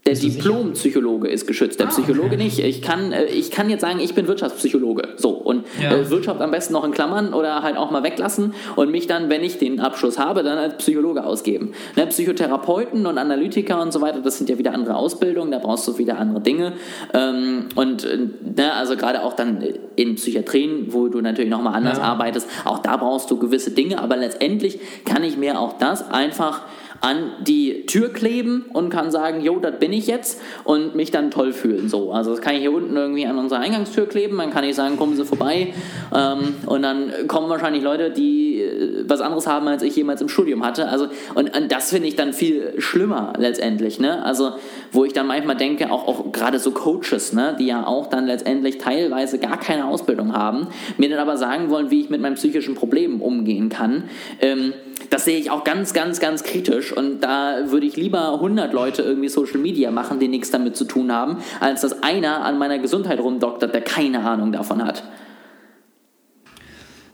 Der 0.07 0.15
Diplompsychologe 0.15 1.27
ist 1.27 1.47
geschützt, 1.47 1.81
der 1.81 1.87
ah, 1.87 1.89
Psychologe 1.89 2.27
okay. 2.27 2.37
nicht. 2.37 2.59
Ich 2.59 2.81
kann, 2.81 3.11
äh, 3.11 3.25
ich 3.25 3.51
kann 3.51 3.69
jetzt 3.69 3.81
sagen, 3.81 3.99
ich 3.99 4.15
bin 4.15 4.27
Wirtschaftspsychologe. 4.27 5.09
So, 5.17 5.31
und 5.31 5.65
ja. 5.81 5.91
äh, 5.91 6.09
Wirtschaft 6.09 6.39
am 6.39 6.49
besten 6.49 6.73
noch 6.73 6.85
in 6.85 6.91
Klammern 6.91 7.33
oder 7.33 7.61
halt 7.61 7.75
auch 7.75 7.91
mal 7.91 8.03
weglassen 8.03 8.53
und 8.77 8.89
mich 8.89 9.07
dann, 9.07 9.29
wenn 9.29 9.43
ich 9.43 9.57
den 9.57 9.81
Abschluss 9.81 10.17
habe, 10.17 10.43
dann 10.43 10.57
als 10.57 10.77
Psychologe 10.77 11.25
ausgeben. 11.25 11.73
Ne, 11.97 12.07
Psychotherapeuten 12.07 13.05
und 13.05 13.17
Analytiker 13.17 13.81
und 13.81 13.91
so 13.91 13.99
weiter, 13.99 14.21
das 14.21 14.37
sind 14.37 14.49
ja 14.49 14.57
wieder 14.57 14.73
andere 14.73 14.95
Ausbildungen, 14.95 15.51
da 15.51 15.59
brauchst 15.59 15.85
du 15.89 15.97
wieder 15.97 16.17
andere 16.17 16.41
Dinge. 16.41 16.73
Ähm, 17.13 17.65
und 17.75 18.05
äh, 18.05 18.17
ne, 18.55 18.73
also 18.73 18.95
gerade 18.95 19.23
auch 19.23 19.33
dann 19.33 19.61
in 19.97 20.15
Psychiatrien, 20.15 20.93
wo 20.93 21.09
du 21.09 21.19
natürlich 21.19 21.51
nochmal 21.51 21.75
anders 21.75 21.97
ja. 21.97 22.05
arbeitest, 22.05 22.47
auch 22.63 22.79
da 22.79 22.95
brauchst 22.95 23.29
du 23.29 23.37
gewisse 23.37 23.71
Dinge, 23.71 23.99
aber 23.99 24.15
letztendlich 24.15 24.79
kann 25.03 25.23
ich 25.25 25.35
mir 25.35 25.59
auch 25.59 25.77
das 25.77 26.09
einfach 26.09 26.61
an 27.01 27.31
die 27.41 27.85
Tür 27.85 28.11
kleben 28.11 28.65
und 28.73 28.89
kann 28.89 29.11
sagen, 29.11 29.41
jo, 29.41 29.59
das 29.59 29.79
bin 29.79 29.93
ich 29.93 30.07
jetzt 30.07 30.41
und 30.63 30.95
mich 30.95 31.11
dann 31.11 31.31
toll 31.31 31.53
fühlen. 31.53 31.89
So, 31.89 32.11
also 32.11 32.31
das 32.31 32.41
kann 32.41 32.55
ich 32.55 32.61
hier 32.61 32.71
unten 32.71 32.95
irgendwie 32.95 33.25
an 33.25 33.37
unserer 33.37 33.59
Eingangstür 33.59 34.07
kleben, 34.07 34.37
dann 34.37 34.51
kann 34.51 34.63
ich 34.63 34.75
sagen, 34.75 34.97
kommen 34.97 35.15
Sie 35.15 35.25
vorbei 35.25 35.73
ähm, 36.15 36.55
und 36.65 36.81
dann 36.81 37.11
kommen 37.27 37.49
wahrscheinlich 37.49 37.83
Leute, 37.83 38.11
die 38.11 38.61
äh, 38.61 39.03
was 39.07 39.21
anderes 39.21 39.47
haben, 39.47 39.67
als 39.67 39.83
ich 39.83 39.95
jemals 39.95 40.21
im 40.21 40.29
Studium 40.29 40.65
hatte. 40.65 40.87
Also 40.87 41.07
und, 41.35 41.55
und 41.55 41.71
das 41.71 41.89
finde 41.89 42.07
ich 42.07 42.15
dann 42.15 42.33
viel 42.33 42.73
schlimmer 42.79 43.33
letztendlich. 43.37 43.99
Ne? 43.99 44.23
Also 44.23 44.53
wo 44.91 45.05
ich 45.05 45.13
dann 45.13 45.27
manchmal 45.27 45.55
denke, 45.55 45.91
auch, 45.91 46.07
auch 46.07 46.31
gerade 46.31 46.59
so 46.59 46.71
Coaches, 46.71 47.33
ne, 47.33 47.55
die 47.59 47.67
ja 47.67 47.85
auch 47.85 48.07
dann 48.07 48.25
letztendlich 48.25 48.77
teilweise 48.77 49.39
gar 49.39 49.59
keine 49.59 49.87
Ausbildung 49.87 50.33
haben, 50.33 50.67
mir 50.97 51.09
dann 51.09 51.19
aber 51.19 51.37
sagen 51.37 51.69
wollen, 51.69 51.91
wie 51.91 52.01
ich 52.01 52.09
mit 52.09 52.21
meinen 52.21 52.35
psychischen 52.35 52.75
Problemen 52.75 53.21
umgehen 53.21 53.69
kann. 53.69 54.03
Ähm, 54.41 54.73
das 55.09 55.25
sehe 55.25 55.37
ich 55.37 55.51
auch 55.51 55.63
ganz, 55.63 55.93
ganz, 55.93 56.19
ganz 56.19 56.43
kritisch 56.43 56.91
und 56.91 57.21
da 57.21 57.57
würde 57.67 57.85
ich 57.85 57.95
lieber 57.95 58.33
100 58.33 58.73
Leute 58.73 59.01
irgendwie 59.01 59.29
Social 59.29 59.59
Media 59.59 59.91
machen, 59.91 60.19
die 60.19 60.27
nichts 60.27 60.51
damit 60.51 60.75
zu 60.75 60.85
tun 60.85 61.11
haben, 61.11 61.37
als 61.59 61.81
dass 61.81 62.03
einer 62.03 62.43
an 62.43 62.57
meiner 62.57 62.79
Gesundheit 62.79 63.19
rumdoktert, 63.19 63.73
der 63.73 63.81
keine 63.81 64.21
Ahnung 64.21 64.51
davon 64.51 64.83
hat. 64.83 65.03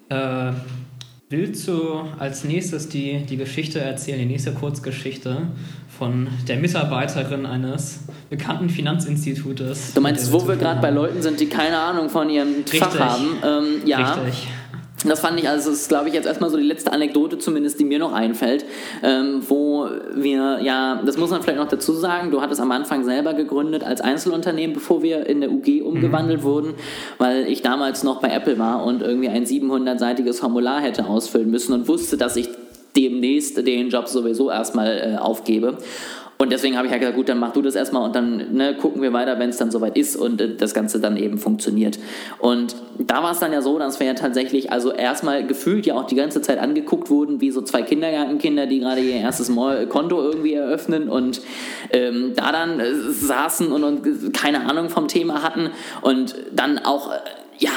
Äh, 0.10 0.52
willst 1.30 1.68
du 1.68 2.02
als 2.20 2.44
nächstes 2.44 2.90
die, 2.90 3.26
die 3.26 3.38
Geschichte 3.38 3.80
erzählen, 3.80 4.20
die 4.20 4.26
nächste 4.26 4.54
Kurzgeschichte 4.54 5.44
von 5.98 6.28
der 6.48 6.58
Mitarbeiterin 6.58 7.46
eines 7.46 8.02
bekannten 8.30 8.70
Finanzinstitutes? 8.70 9.94
Du 9.94 10.02
meinst, 10.02 10.32
wo 10.32 10.48
wir 10.48 10.56
gerade 10.56 10.82
bei 10.82 10.90
Leuten 10.90 11.22
sind, 11.22 11.40
die 11.40 11.48
keine 11.48 11.78
Ahnung 11.78 12.10
von 12.10 12.30
ihrem 12.30 12.56
Richtig. 12.58 12.80
Fach 12.80 13.00
haben? 13.00 13.38
Ähm, 13.44 13.88
ja. 13.88 14.14
Richtig. 14.14 14.48
Das 15.06 15.20
fand 15.20 15.38
ich, 15.40 15.50
also 15.50 15.70
das 15.70 15.82
ist, 15.82 15.90
glaube 15.90 16.08
ich, 16.08 16.14
jetzt 16.14 16.26
erstmal 16.26 16.50
so 16.50 16.58
die 16.58 16.64
letzte 16.64 16.94
Anekdote 16.94 17.38
zumindest, 17.38 17.80
die 17.80 17.84
mir 17.84 18.00
noch 18.00 18.14
einfällt, 18.14 18.66
ähm, 19.02 19.42
wo 19.48 19.88
wir, 20.14 20.60
ja, 20.62 21.02
das 21.06 21.18
muss 21.18 21.30
man 21.30 21.42
vielleicht 21.42 21.60
noch 21.60 21.68
dazu 21.68 21.94
sagen, 21.94 22.32
du 22.32 22.42
hattest 22.42 22.62
am 22.62 22.72
Anfang 22.72 23.04
selber 23.04 23.34
gegründet 23.34 23.84
als 23.84 24.00
Einzelunternehmen, 24.00 24.74
bevor 24.74 25.04
wir 25.04 25.26
in 25.28 25.42
der 25.42 25.52
UG 25.52 25.82
umgewandelt 25.84 26.42
mhm. 26.42 26.46
wurden, 26.46 26.74
weil 27.18 27.48
ich 27.48 27.62
damals 27.62 28.04
noch 28.04 28.22
bei 28.22 28.30
Apple 28.30 28.58
war 28.60 28.86
und 28.86 29.02
irgendwie 29.02 29.30
ein 29.30 29.46
700-seitiges 29.46 30.40
Formular 30.40 30.80
hätte 30.80 31.06
ausfüllen 31.06 31.52
müssen 31.52 31.74
und 31.74 31.88
wusste, 31.88 32.16
dass 32.16 32.38
ich 32.38 32.48
demnächst 32.96 33.58
den 33.66 33.90
Job 33.90 34.08
sowieso 34.08 34.52
erstmal 34.52 35.16
äh, 35.16 35.18
aufgebe. 35.18 35.78
Und 36.44 36.52
deswegen 36.52 36.76
habe 36.76 36.88
ich 36.88 36.92
halt 36.92 37.00
gesagt, 37.00 37.16
gut, 37.16 37.30
dann 37.30 37.40
mach 37.40 37.54
du 37.54 37.62
das 37.62 37.74
erstmal 37.74 38.04
und 38.04 38.14
dann 38.14 38.54
ne, 38.54 38.76
gucken 38.76 39.02
wir 39.02 39.14
weiter, 39.14 39.40
wenn 39.40 39.50
es 39.50 39.56
dann 39.56 39.72
soweit 39.72 39.98
ist 39.98 40.18
und 40.18 40.42
äh, 40.42 40.54
das 40.58 40.74
Ganze 40.74 41.00
dann 41.00 41.16
eben 41.16 41.38
funktioniert. 41.38 41.98
Und 42.38 42.76
da 43.00 43.24
war 43.24 43.32
es 43.32 43.40
dann 43.40 43.54
ja 43.54 43.62
so, 43.62 43.80
dass 43.80 44.02
wir 44.02 44.08
ja 44.08 44.14
tatsächlich, 44.14 44.70
also 44.70 44.92
erstmal 44.92 45.48
gefühlt 45.48 45.86
ja 45.86 45.96
auch 45.96 46.06
die 46.06 46.16
ganze 46.16 46.42
Zeit 46.42 46.60
angeguckt 46.60 47.10
wurden, 47.10 47.40
wie 47.40 47.50
so 47.50 47.62
zwei 47.62 47.82
Kindergartenkinder, 47.82 48.68
die 48.68 48.82
gerade 48.82 49.00
ihr 49.00 49.16
erstes 49.16 49.50
Konto 49.88 50.22
irgendwie 50.22 50.56
eröffnen 50.56 51.08
und 51.08 51.40
ähm, 51.92 52.34
da 52.36 52.52
dann 52.52 52.82
äh, 52.82 52.94
saßen 52.94 53.72
und, 53.72 53.86
und 53.86 54.34
keine 54.34 54.70
Ahnung 54.70 54.90
vom 54.90 55.08
Thema 55.08 55.44
hatten 55.44 55.70
und 56.02 56.36
dann 56.52 56.78
auch, 56.78 57.10
äh, 57.10 57.20
ja, 57.58 57.72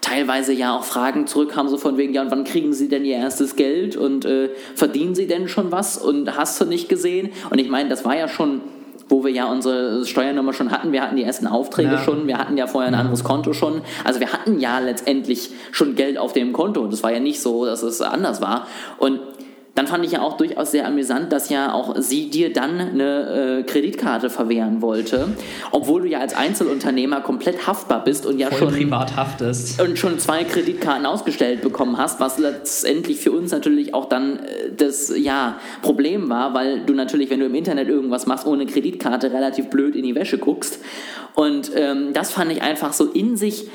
teilweise 0.00 0.52
ja 0.52 0.76
auch 0.76 0.84
Fragen 0.84 1.26
zurückkamen, 1.26 1.70
so 1.70 1.78
von 1.78 1.96
wegen, 1.96 2.14
ja, 2.14 2.22
und 2.22 2.30
wann 2.30 2.44
kriegen 2.44 2.72
sie 2.72 2.88
denn 2.88 3.04
ihr 3.04 3.16
erstes 3.16 3.56
Geld 3.56 3.96
und 3.96 4.24
äh, 4.24 4.50
verdienen 4.74 5.14
sie 5.14 5.26
denn 5.26 5.48
schon 5.48 5.72
was 5.72 5.98
und 5.98 6.36
hast 6.36 6.60
du 6.60 6.64
nicht 6.64 6.88
gesehen? 6.88 7.30
Und 7.50 7.58
ich 7.58 7.68
meine, 7.68 7.88
das 7.88 8.04
war 8.04 8.16
ja 8.16 8.28
schon 8.28 8.62
wo 9.10 9.24
wir 9.24 9.32
ja 9.32 9.50
unsere 9.50 10.06
Steuernummer 10.06 10.52
schon 10.52 10.70
hatten. 10.70 10.92
Wir 10.92 11.02
hatten 11.02 11.16
die 11.16 11.24
ersten 11.24 11.48
Aufträge 11.48 11.90
ja. 11.90 11.98
schon, 11.98 12.28
wir 12.28 12.38
hatten 12.38 12.56
ja 12.56 12.68
vorher 12.68 12.88
ein 12.88 12.94
anderes 12.94 13.24
Konto 13.24 13.52
schon. 13.52 13.82
Also 14.04 14.20
wir 14.20 14.32
hatten 14.32 14.60
ja 14.60 14.78
letztendlich 14.78 15.50
schon 15.72 15.96
Geld 15.96 16.16
auf 16.16 16.32
dem 16.32 16.52
Konto. 16.52 16.86
Das 16.86 17.02
war 17.02 17.12
ja 17.12 17.18
nicht 17.18 17.40
so, 17.40 17.66
dass 17.66 17.82
es 17.82 18.00
anders 18.00 18.40
war. 18.40 18.68
Und 18.98 19.18
dann 19.80 19.86
fand 19.86 20.04
ich 20.04 20.12
ja 20.12 20.20
auch 20.20 20.36
durchaus 20.36 20.72
sehr 20.72 20.86
amüsant, 20.86 21.32
dass 21.32 21.48
ja 21.48 21.72
auch 21.72 21.96
sie 21.96 22.28
dir 22.28 22.52
dann 22.52 22.78
eine 22.78 23.60
äh, 23.60 23.62
Kreditkarte 23.62 24.28
verwehren 24.28 24.82
wollte, 24.82 25.28
obwohl 25.70 26.02
du 26.02 26.08
ja 26.08 26.18
als 26.18 26.34
Einzelunternehmer 26.34 27.22
komplett 27.22 27.66
haftbar 27.66 28.04
bist 28.04 28.26
und 28.26 28.38
ja 28.38 28.50
Voll 28.50 28.58
schon 28.58 28.74
privat 28.74 29.16
haftest. 29.16 29.80
und 29.80 29.98
schon 29.98 30.18
zwei 30.18 30.44
Kreditkarten 30.44 31.06
ausgestellt 31.06 31.62
bekommen 31.62 31.96
hast, 31.96 32.20
was 32.20 32.36
letztendlich 32.36 33.20
für 33.20 33.32
uns 33.32 33.52
natürlich 33.52 33.94
auch 33.94 34.04
dann 34.04 34.40
äh, 34.40 34.70
das 34.76 35.10
ja 35.16 35.58
Problem 35.80 36.28
war, 36.28 36.52
weil 36.52 36.84
du 36.84 36.92
natürlich, 36.92 37.30
wenn 37.30 37.40
du 37.40 37.46
im 37.46 37.54
Internet 37.54 37.88
irgendwas 37.88 38.26
machst 38.26 38.46
ohne 38.46 38.66
Kreditkarte, 38.66 39.32
relativ 39.32 39.70
blöd 39.70 39.96
in 39.96 40.02
die 40.02 40.14
Wäsche 40.14 40.36
guckst. 40.36 40.78
Und 41.34 41.70
ähm, 41.74 42.12
das 42.12 42.32
fand 42.32 42.52
ich 42.52 42.60
einfach 42.60 42.92
so 42.92 43.06
in 43.06 43.38
sich 43.38 43.70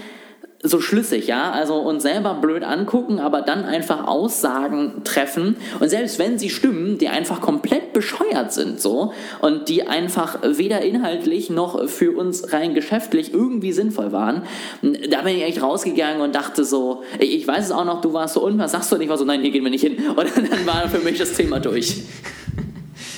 so 0.68 0.82
schlüssig, 0.82 1.28
ja, 1.28 1.52
also 1.52 1.76
uns 1.76 2.04
selber 2.04 2.34
blöd 2.36 2.64
angucken, 2.64 3.20
aber 3.20 3.42
dann 3.42 3.64
einfach 3.64 4.08
Aussagen 4.08 5.04
treffen 5.04 5.58
und 5.80 5.90
selbst 5.90 6.20
wenn 6.20 6.40
sie 6.40 6.50
stimmen, 6.50 6.98
die 6.98 7.08
einfach 7.08 7.42
komplett 7.42 7.94
bescheuert 7.94 8.52
sind, 8.52 8.82
so 8.82 9.14
und 9.42 9.70
die 9.70 9.88
einfach 9.88 10.40
weder 10.44 10.82
inhaltlich 10.82 11.50
noch 11.50 11.88
für 11.88 12.18
uns 12.18 12.52
rein 12.54 12.74
geschäftlich 12.74 13.34
irgendwie 13.34 13.72
sinnvoll 13.72 14.12
waren, 14.12 14.44
da 14.82 15.22
bin 15.22 15.36
ich 15.36 15.44
echt 15.44 15.62
rausgegangen 15.62 16.22
und 16.22 16.36
dachte 16.36 16.66
so, 16.66 17.04
ich 17.20 17.48
weiß 17.48 17.66
es 17.66 17.72
auch 17.72 17.86
noch, 17.86 18.02
du 18.02 18.14
warst 18.14 18.34
so 18.34 18.44
und 18.44 18.58
was 18.58 18.72
sagst 18.72 18.92
du? 18.92 18.96
Und 18.96 19.02
ich 19.02 19.10
war 19.10 19.18
so, 19.18 19.26
nein, 19.26 19.42
hier 19.42 19.52
gehen 19.52 19.64
wir 19.64 19.72
nicht 19.72 19.84
hin 19.84 19.98
und 20.16 20.28
dann 20.36 20.66
war 20.66 20.90
für 20.90 21.00
mich 21.00 21.18
das 21.18 21.34
Thema 21.34 21.60
durch. 21.60 22.04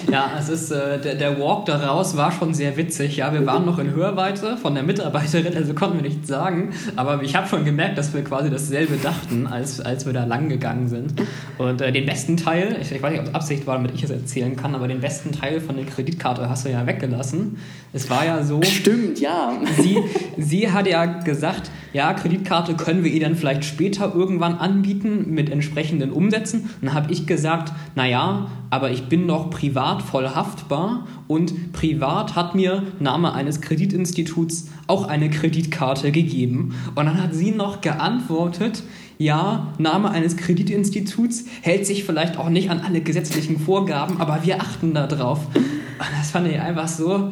Ja, 0.09 0.31
es 0.39 0.47
ist, 0.47 0.71
äh, 0.71 0.99
der, 0.99 1.15
der 1.15 1.39
Walk 1.39 1.65
daraus 1.65 2.15
war 2.15 2.31
schon 2.31 2.53
sehr 2.53 2.77
witzig. 2.77 3.17
Ja, 3.17 3.33
wir 3.33 3.45
waren 3.45 3.65
noch 3.65 3.77
in 3.77 3.93
Hörweite 3.93 4.55
von 4.55 4.73
der 4.73 4.83
Mitarbeiterin, 4.83 5.55
also 5.55 5.73
konnten 5.73 5.97
wir 5.97 6.09
nichts 6.09 6.27
sagen. 6.27 6.69
Aber 6.95 7.21
ich 7.23 7.35
habe 7.35 7.47
schon 7.47 7.65
gemerkt, 7.65 7.97
dass 7.97 8.13
wir 8.13 8.23
quasi 8.23 8.49
dasselbe 8.49 8.95
dachten, 8.97 9.47
als, 9.47 9.81
als 9.81 10.05
wir 10.05 10.13
da 10.13 10.23
lang 10.23 10.47
gegangen 10.47 10.87
sind. 10.87 11.13
Und 11.57 11.81
äh, 11.81 11.91
den 11.91 12.05
besten 12.05 12.37
Teil, 12.37 12.77
ich, 12.81 12.91
ich 12.91 13.01
weiß 13.01 13.11
nicht, 13.11 13.21
ob 13.21 13.27
es 13.27 13.35
Absicht 13.35 13.67
war, 13.67 13.75
damit 13.75 13.93
ich 13.95 14.03
es 14.03 14.09
erzählen 14.09 14.55
kann, 14.55 14.75
aber 14.75 14.87
den 14.87 15.01
besten 15.01 15.33
Teil 15.33 15.59
von 15.59 15.75
der 15.75 15.85
Kreditkarte 15.85 16.49
hast 16.49 16.65
du 16.65 16.69
ja 16.69 16.85
weggelassen. 16.87 17.57
Es 17.91 18.09
war 18.09 18.25
ja 18.25 18.43
so. 18.43 18.61
Stimmt, 18.63 19.19
ja. 19.19 19.53
Sie, 19.77 19.97
sie 20.37 20.71
hat 20.71 20.87
ja 20.87 21.05
gesagt, 21.05 21.69
ja, 21.93 22.13
Kreditkarte 22.13 22.75
können 22.75 23.03
wir 23.03 23.11
ihr 23.11 23.21
dann 23.21 23.35
vielleicht 23.35 23.65
später 23.65 24.13
irgendwann 24.13 24.55
anbieten 24.55 25.33
mit 25.33 25.49
entsprechenden 25.49 26.11
Umsätzen. 26.11 26.61
Und 26.61 26.69
dann 26.83 26.93
habe 26.93 27.11
ich 27.11 27.25
gesagt, 27.25 27.73
naja, 27.95 28.47
aber 28.69 28.91
ich 28.91 29.05
bin 29.05 29.25
noch 29.25 29.49
privat 29.49 30.01
voll 30.01 30.27
haftbar 30.27 31.07
und 31.27 31.71
privat 31.71 32.35
hat 32.35 32.55
mir 32.55 32.83
Name 32.99 33.33
eines 33.33 33.61
Kreditinstituts 33.61 34.69
auch 34.87 35.07
eine 35.07 35.29
Kreditkarte 35.29 36.11
gegeben. 36.11 36.75
Und 36.95 37.05
dann 37.05 37.21
hat 37.21 37.33
sie 37.33 37.51
noch 37.51 37.81
geantwortet, 37.81 38.83
ja, 39.17 39.73
Name 39.79 40.11
eines 40.11 40.37
Kreditinstituts 40.37 41.45
hält 41.61 41.87
sich 41.87 42.03
vielleicht 42.03 42.37
auch 42.37 42.49
nicht 42.49 42.69
an 42.69 42.81
alle 42.81 43.01
gesetzlichen 43.01 43.59
Vorgaben, 43.59 44.21
aber 44.21 44.41
wir 44.43 44.61
achten 44.61 44.93
da 44.93 45.07
drauf. 45.07 45.47
Und 45.55 46.07
das 46.19 46.31
fand 46.31 46.47
ich 46.47 46.59
einfach 46.59 46.87
so, 46.87 47.29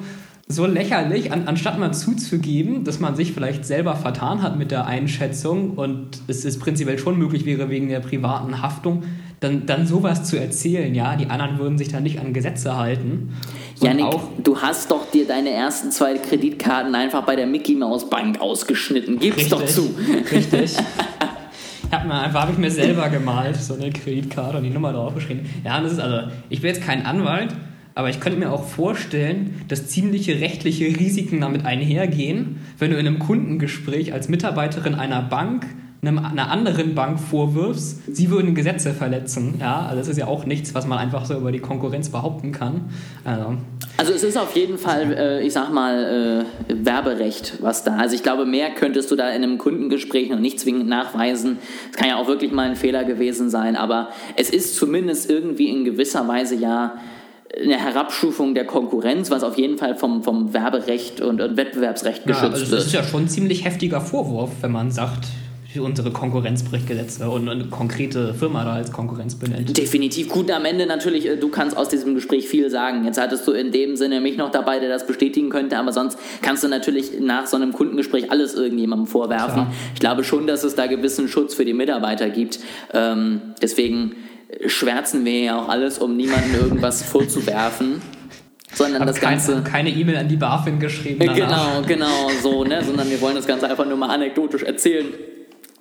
so 0.47 0.67
lächerlich, 0.67 1.31
an, 1.31 1.47
anstatt 1.47 1.79
mal 1.79 1.91
zuzugeben, 1.91 2.83
dass 2.83 2.99
man 2.99 3.15
sich 3.15 3.33
vielleicht 3.33 3.65
selber 3.65 3.95
vertan 3.95 4.43
hat 4.43 4.57
mit 4.57 4.69
der 4.69 4.85
Einschätzung 4.85 5.71
und 5.71 6.19
es 6.27 6.45
ist 6.45 6.59
prinzipiell 6.59 6.99
schon 6.99 7.17
möglich 7.17 7.45
wäre 7.45 7.69
wegen 7.69 7.89
der 7.89 7.99
privaten 7.99 8.61
Haftung, 8.61 9.03
dann, 9.39 9.65
dann 9.65 9.87
sowas 9.87 10.23
zu 10.23 10.39
erzählen, 10.39 10.93
ja, 10.93 11.15
die 11.15 11.27
anderen 11.27 11.57
würden 11.57 11.77
sich 11.77 11.89
da 11.89 11.99
nicht 11.99 12.19
an 12.19 12.31
Gesetze 12.31 12.77
halten. 12.77 13.33
Janik, 13.81 14.13
du 14.43 14.61
hast 14.61 14.91
doch 14.91 15.09
dir 15.11 15.27
deine 15.27 15.49
ersten 15.49 15.91
zwei 15.91 16.17
Kreditkarten 16.17 16.93
einfach 16.93 17.23
bei 17.23 17.35
der 17.35 17.47
Mickey 17.47 17.75
Mouse 17.75 18.09
Bank 18.09 18.39
ausgeschnitten. 18.39 19.19
Gib's 19.19 19.37
richtig, 19.37 19.51
doch 19.51 19.65
zu. 19.65 19.93
Richtig. 20.31 20.77
Hab 21.91 22.05
mir 22.05 22.13
einfach 22.13 22.41
habe 22.41 22.51
ich 22.51 22.57
mir 22.57 22.71
selber 22.71 23.09
gemalt, 23.09 23.55
so 23.57 23.75
eine 23.75 23.91
Kreditkarte 23.91 24.57
und 24.57 24.63
die 24.63 24.69
Nummer 24.69 24.93
draufgeschrieben. 24.93 25.45
Ja, 25.63 25.81
das 25.81 25.93
ist 25.93 25.99
also, 25.99 26.31
ich 26.49 26.61
bin 26.61 26.73
jetzt 26.73 26.83
kein 26.83 27.05
Anwalt, 27.05 27.49
aber 27.95 28.09
ich 28.09 28.19
könnte 28.19 28.37
mir 28.37 28.51
auch 28.51 28.65
vorstellen, 28.65 29.61
dass 29.69 29.87
ziemliche 29.87 30.41
rechtliche 30.41 30.85
Risiken 30.85 31.39
damit 31.41 31.65
einhergehen, 31.65 32.57
wenn 32.77 32.91
du 32.91 32.97
in 32.97 33.07
einem 33.07 33.19
Kundengespräch 33.19 34.13
als 34.13 34.27
Mitarbeiterin 34.27 34.95
einer 34.95 35.21
Bank 35.21 35.65
einer 36.07 36.51
anderen 36.51 36.93
Bank 36.93 37.19
vorwirfst, 37.19 38.01
sie 38.13 38.29
würden 38.29 38.53
Gesetze 38.53 38.93
verletzen. 38.93 39.55
Ja, 39.59 39.85
also 39.85 39.97
das 39.97 40.07
ist 40.07 40.17
ja 40.17 40.27
auch 40.27 40.45
nichts, 40.45 40.75
was 40.75 40.85
man 40.85 40.99
einfach 40.99 41.25
so 41.25 41.35
über 41.35 41.51
die 41.51 41.59
Konkurrenz 41.59 42.09
behaupten 42.09 42.51
kann. 42.51 42.89
Also, 43.23 43.57
also 43.97 44.13
es 44.13 44.23
ist 44.23 44.37
auf 44.37 44.55
jeden 44.55 44.77
Fall, 44.77 45.13
äh, 45.13 45.45
ich 45.45 45.53
sag 45.53 45.71
mal, 45.71 46.45
äh, 46.69 46.85
Werberecht, 46.85 47.57
was 47.61 47.83
da. 47.83 47.97
Also 47.97 48.15
ich 48.15 48.23
glaube, 48.23 48.45
mehr 48.45 48.69
könntest 48.71 49.09
du 49.09 49.15
da 49.15 49.29
in 49.29 49.43
einem 49.43 49.57
Kundengespräch 49.57 50.29
noch 50.29 50.39
nicht 50.39 50.59
zwingend 50.59 50.87
nachweisen. 50.87 51.57
Es 51.91 51.97
kann 51.97 52.09
ja 52.09 52.17
auch 52.17 52.27
wirklich 52.27 52.51
mal 52.51 52.69
ein 52.69 52.75
Fehler 52.75 53.03
gewesen 53.03 53.49
sein, 53.49 53.75
aber 53.75 54.09
es 54.35 54.49
ist 54.49 54.75
zumindest 54.75 55.29
irgendwie 55.29 55.69
in 55.69 55.85
gewisser 55.85 56.27
Weise 56.27 56.55
ja 56.55 56.99
eine 57.61 57.77
Herabstufung 57.77 58.53
der 58.53 58.65
Konkurrenz, 58.65 59.31
was 59.31 59.43
auf 59.43 59.57
jeden 59.57 59.77
Fall 59.77 59.95
vom, 59.95 60.23
vom 60.23 60.53
Werberecht 60.53 61.21
und, 61.21 61.41
und 61.41 61.57
Wettbewerbsrecht 61.57 62.25
geschützt 62.25 62.43
ja, 62.43 62.49
also 62.49 62.71
wird. 62.71 62.79
Das 62.79 62.87
ist 62.87 62.93
ja 62.93 63.03
schon 63.03 63.23
ein 63.23 63.29
ziemlich 63.29 63.65
heftiger 63.65 64.01
Vorwurf, 64.01 64.51
wenn 64.61 64.71
man 64.71 64.91
sagt, 64.91 65.25
unsere 65.79 66.11
Konkurrenz 66.11 66.63
bricht 66.63 66.87
Gesetze 66.87 67.29
und 67.29 67.49
eine 67.49 67.65
konkrete 67.65 68.33
Firma 68.33 68.63
da 68.63 68.73
als 68.73 68.91
Konkurrenz 68.91 69.35
benennt. 69.35 69.77
Definitiv. 69.77 70.29
Gut, 70.29 70.49
am 70.51 70.65
Ende 70.65 70.85
natürlich, 70.85 71.27
äh, 71.27 71.37
du 71.37 71.49
kannst 71.49 71.75
aus 71.75 71.89
diesem 71.89 72.15
Gespräch 72.15 72.47
viel 72.47 72.69
sagen. 72.69 73.05
Jetzt 73.05 73.19
hattest 73.19 73.47
du 73.47 73.51
in 73.51 73.71
dem 73.71 73.95
Sinne 73.95 74.21
mich 74.21 74.37
noch 74.37 74.51
dabei, 74.51 74.79
der 74.79 74.89
das 74.89 75.05
bestätigen 75.07 75.49
könnte, 75.49 75.77
aber 75.77 75.91
sonst 75.91 76.17
kannst 76.41 76.63
du 76.63 76.67
natürlich 76.67 77.19
nach 77.19 77.47
so 77.47 77.57
einem 77.57 77.73
Kundengespräch 77.73 78.31
alles 78.31 78.53
irgendjemandem 78.53 79.07
vorwerfen. 79.07 79.53
Klar. 79.53 79.73
Ich 79.93 79.99
glaube 79.99 80.23
schon, 80.23 80.47
dass 80.47 80.63
es 80.63 80.75
da 80.75 80.87
gewissen 80.87 81.27
Schutz 81.27 81.53
für 81.53 81.65
die 81.65 81.73
Mitarbeiter 81.73 82.29
gibt. 82.29 82.59
Ähm, 82.93 83.41
deswegen 83.61 84.15
schwärzen 84.67 85.25
wir 85.25 85.39
ja 85.39 85.59
auch 85.59 85.69
alles, 85.69 85.99
um 85.99 86.15
niemandem 86.15 86.55
irgendwas 86.55 87.03
vorzuwerfen. 87.11 88.01
Sondern 88.73 89.07
das 89.07 89.17
kein, 89.17 89.31
Ganze. 89.31 89.63
Keine 89.63 89.89
E-Mail 89.89 90.17
an 90.17 90.27
die 90.27 90.35
BaFin 90.35 90.79
geschrieben. 90.79 91.19
Danach. 91.19 91.35
Genau, 91.35 91.81
genau, 91.87 92.29
so, 92.41 92.63
ne? 92.65 92.83
Sondern 92.83 93.09
wir 93.09 93.21
wollen 93.21 93.35
das 93.35 93.47
Ganze 93.47 93.69
einfach 93.69 93.85
nur 93.85 93.97
mal 93.97 94.09
anekdotisch 94.09 94.63
erzählen 94.63 95.05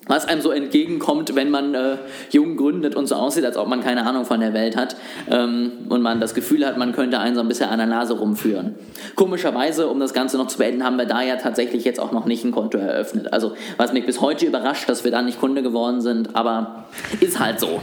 was 0.07 0.27
einem 0.27 0.41
so 0.41 0.51
entgegenkommt, 0.51 1.35
wenn 1.35 1.51
man 1.51 1.75
äh, 1.75 1.97
jung 2.31 2.57
gründet 2.57 2.95
und 2.95 3.07
so 3.07 3.15
aussieht, 3.15 3.45
als 3.45 3.57
ob 3.57 3.69
man 3.69 3.83
keine 3.83 4.07
Ahnung 4.07 4.25
von 4.25 4.41
der 4.41 4.53
Welt 4.53 4.77
hat 4.77 4.97
ähm, 5.31 5.73
und 5.89 6.03
man 6.03 6.21
das 6.21 6.35
Gefühl 6.35 6.67
hat, 6.67 6.77
man 6.77 6.93
könnte 6.93 7.19
einen 7.19 7.35
so 7.35 7.41
ein 7.41 7.49
bisschen 7.49 7.71
an 7.71 7.79
der 7.79 7.87
Nase 7.87 8.15
rumführen. 8.15 8.75
Komischerweise, 9.15 9.89
um 9.89 10.01
das 10.01 10.13
Ganze 10.13 10.37
noch 10.37 10.49
zu 10.49 10.59
beenden, 10.59 10.85
haben 10.85 10.99
wir 10.99 11.07
da 11.07 11.23
ja 11.23 11.37
tatsächlich 11.37 11.85
jetzt 11.85 12.01
auch 12.01 12.13
noch 12.13 12.27
nicht 12.27 12.45
ein 12.45 12.53
Konto 12.53 12.79
eröffnet. 12.79 13.33
Also 13.33 13.55
was 13.77 13.93
mich 13.93 14.05
bis 14.05 14.21
heute 14.21 14.47
überrascht, 14.47 14.89
dass 14.89 15.05
wir 15.05 15.11
da 15.11 15.23
nicht 15.23 15.41
Kunde 15.41 15.63
geworden 15.63 16.01
sind, 16.01 16.37
aber 16.37 16.87
ist 17.21 17.41
halt 17.41 17.61
so. 17.61 17.81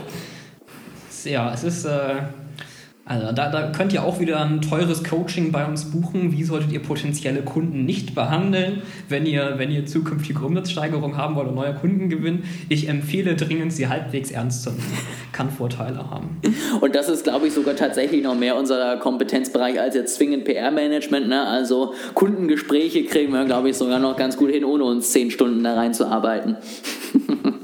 Ja, 1.25 1.53
es 1.53 1.63
ist... 1.63 1.85
Äh 1.85 2.21
also 3.03 3.33
da, 3.33 3.49
da 3.49 3.71
könnt 3.75 3.91
ihr 3.93 4.03
auch 4.03 4.19
wieder 4.19 4.39
ein 4.39 4.61
teures 4.61 5.03
Coaching 5.03 5.51
bei 5.51 5.65
uns 5.65 5.85
buchen. 5.91 6.31
Wie 6.31 6.43
solltet 6.43 6.71
ihr 6.71 6.81
potenzielle 6.81 7.41
Kunden 7.41 7.83
nicht 7.83 8.13
behandeln, 8.13 8.83
wenn 9.09 9.25
ihr, 9.25 9.55
wenn 9.57 9.71
ihr 9.71 9.85
zukünftige 9.85 10.39
Umsatzsteigerung 10.45 11.17
haben 11.17 11.35
wollt 11.35 11.47
oder 11.47 11.55
neue 11.55 11.73
Kunden 11.73 12.09
gewinnen? 12.09 12.43
Ich 12.69 12.87
empfehle 12.87 13.35
dringend, 13.35 13.73
sie 13.73 13.87
halbwegs 13.87 14.29
ernst 14.31 14.63
zu 14.63 14.69
nehmen. 14.69 14.97
Kann 15.33 15.49
Vorteile 15.49 16.09
haben. 16.09 16.39
Und 16.79 16.95
das 16.95 17.09
ist, 17.09 17.23
glaube 17.23 17.47
ich, 17.47 17.53
sogar 17.53 17.75
tatsächlich 17.75 18.23
noch 18.23 18.35
mehr 18.35 18.55
unser 18.55 18.97
Kompetenzbereich 18.97 19.79
als 19.79 19.95
jetzt 19.95 20.15
zwingend 20.15 20.45
PR-Management. 20.45 21.27
Ne? 21.27 21.45
Also 21.45 21.93
Kundengespräche 22.13 23.03
kriegen 23.03 23.33
wir, 23.33 23.43
glaube 23.45 23.71
ich, 23.71 23.77
sogar 23.77 23.99
noch 23.99 24.15
ganz 24.15 24.37
gut 24.37 24.51
hin, 24.51 24.63
ohne 24.63 24.83
uns 24.83 25.11
zehn 25.11 25.31
Stunden 25.31 25.63
da 25.63 25.73
reinzuarbeiten. 25.73 26.57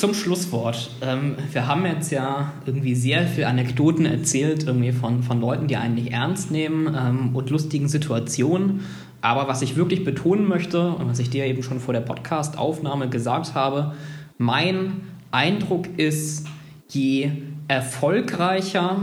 zum 0.00 0.14
Schlusswort. 0.14 0.90
Ähm, 1.02 1.36
wir 1.52 1.66
haben 1.66 1.84
jetzt 1.84 2.10
ja 2.10 2.52
irgendwie 2.64 2.94
sehr 2.94 3.26
viele 3.26 3.46
Anekdoten 3.46 4.06
erzählt, 4.06 4.64
irgendwie 4.66 4.92
von, 4.92 5.22
von 5.22 5.40
Leuten, 5.40 5.66
die 5.66 5.76
einen 5.76 5.94
nicht 5.94 6.10
ernst 6.10 6.50
nehmen 6.50 6.96
ähm, 6.98 7.36
und 7.36 7.50
lustigen 7.50 7.86
Situationen. 7.86 8.80
Aber 9.20 9.46
was 9.46 9.60
ich 9.60 9.76
wirklich 9.76 10.02
betonen 10.02 10.48
möchte 10.48 10.92
und 10.92 11.06
was 11.06 11.18
ich 11.18 11.28
dir 11.28 11.44
eben 11.44 11.62
schon 11.62 11.80
vor 11.80 11.92
der 11.92 12.00
Podcast-Aufnahme 12.00 13.10
gesagt 13.10 13.54
habe, 13.54 13.94
mein 14.38 15.02
Eindruck 15.30 15.86
ist, 15.98 16.46
je 16.88 17.30
erfolgreicher 17.68 18.96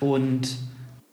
und 0.00 0.56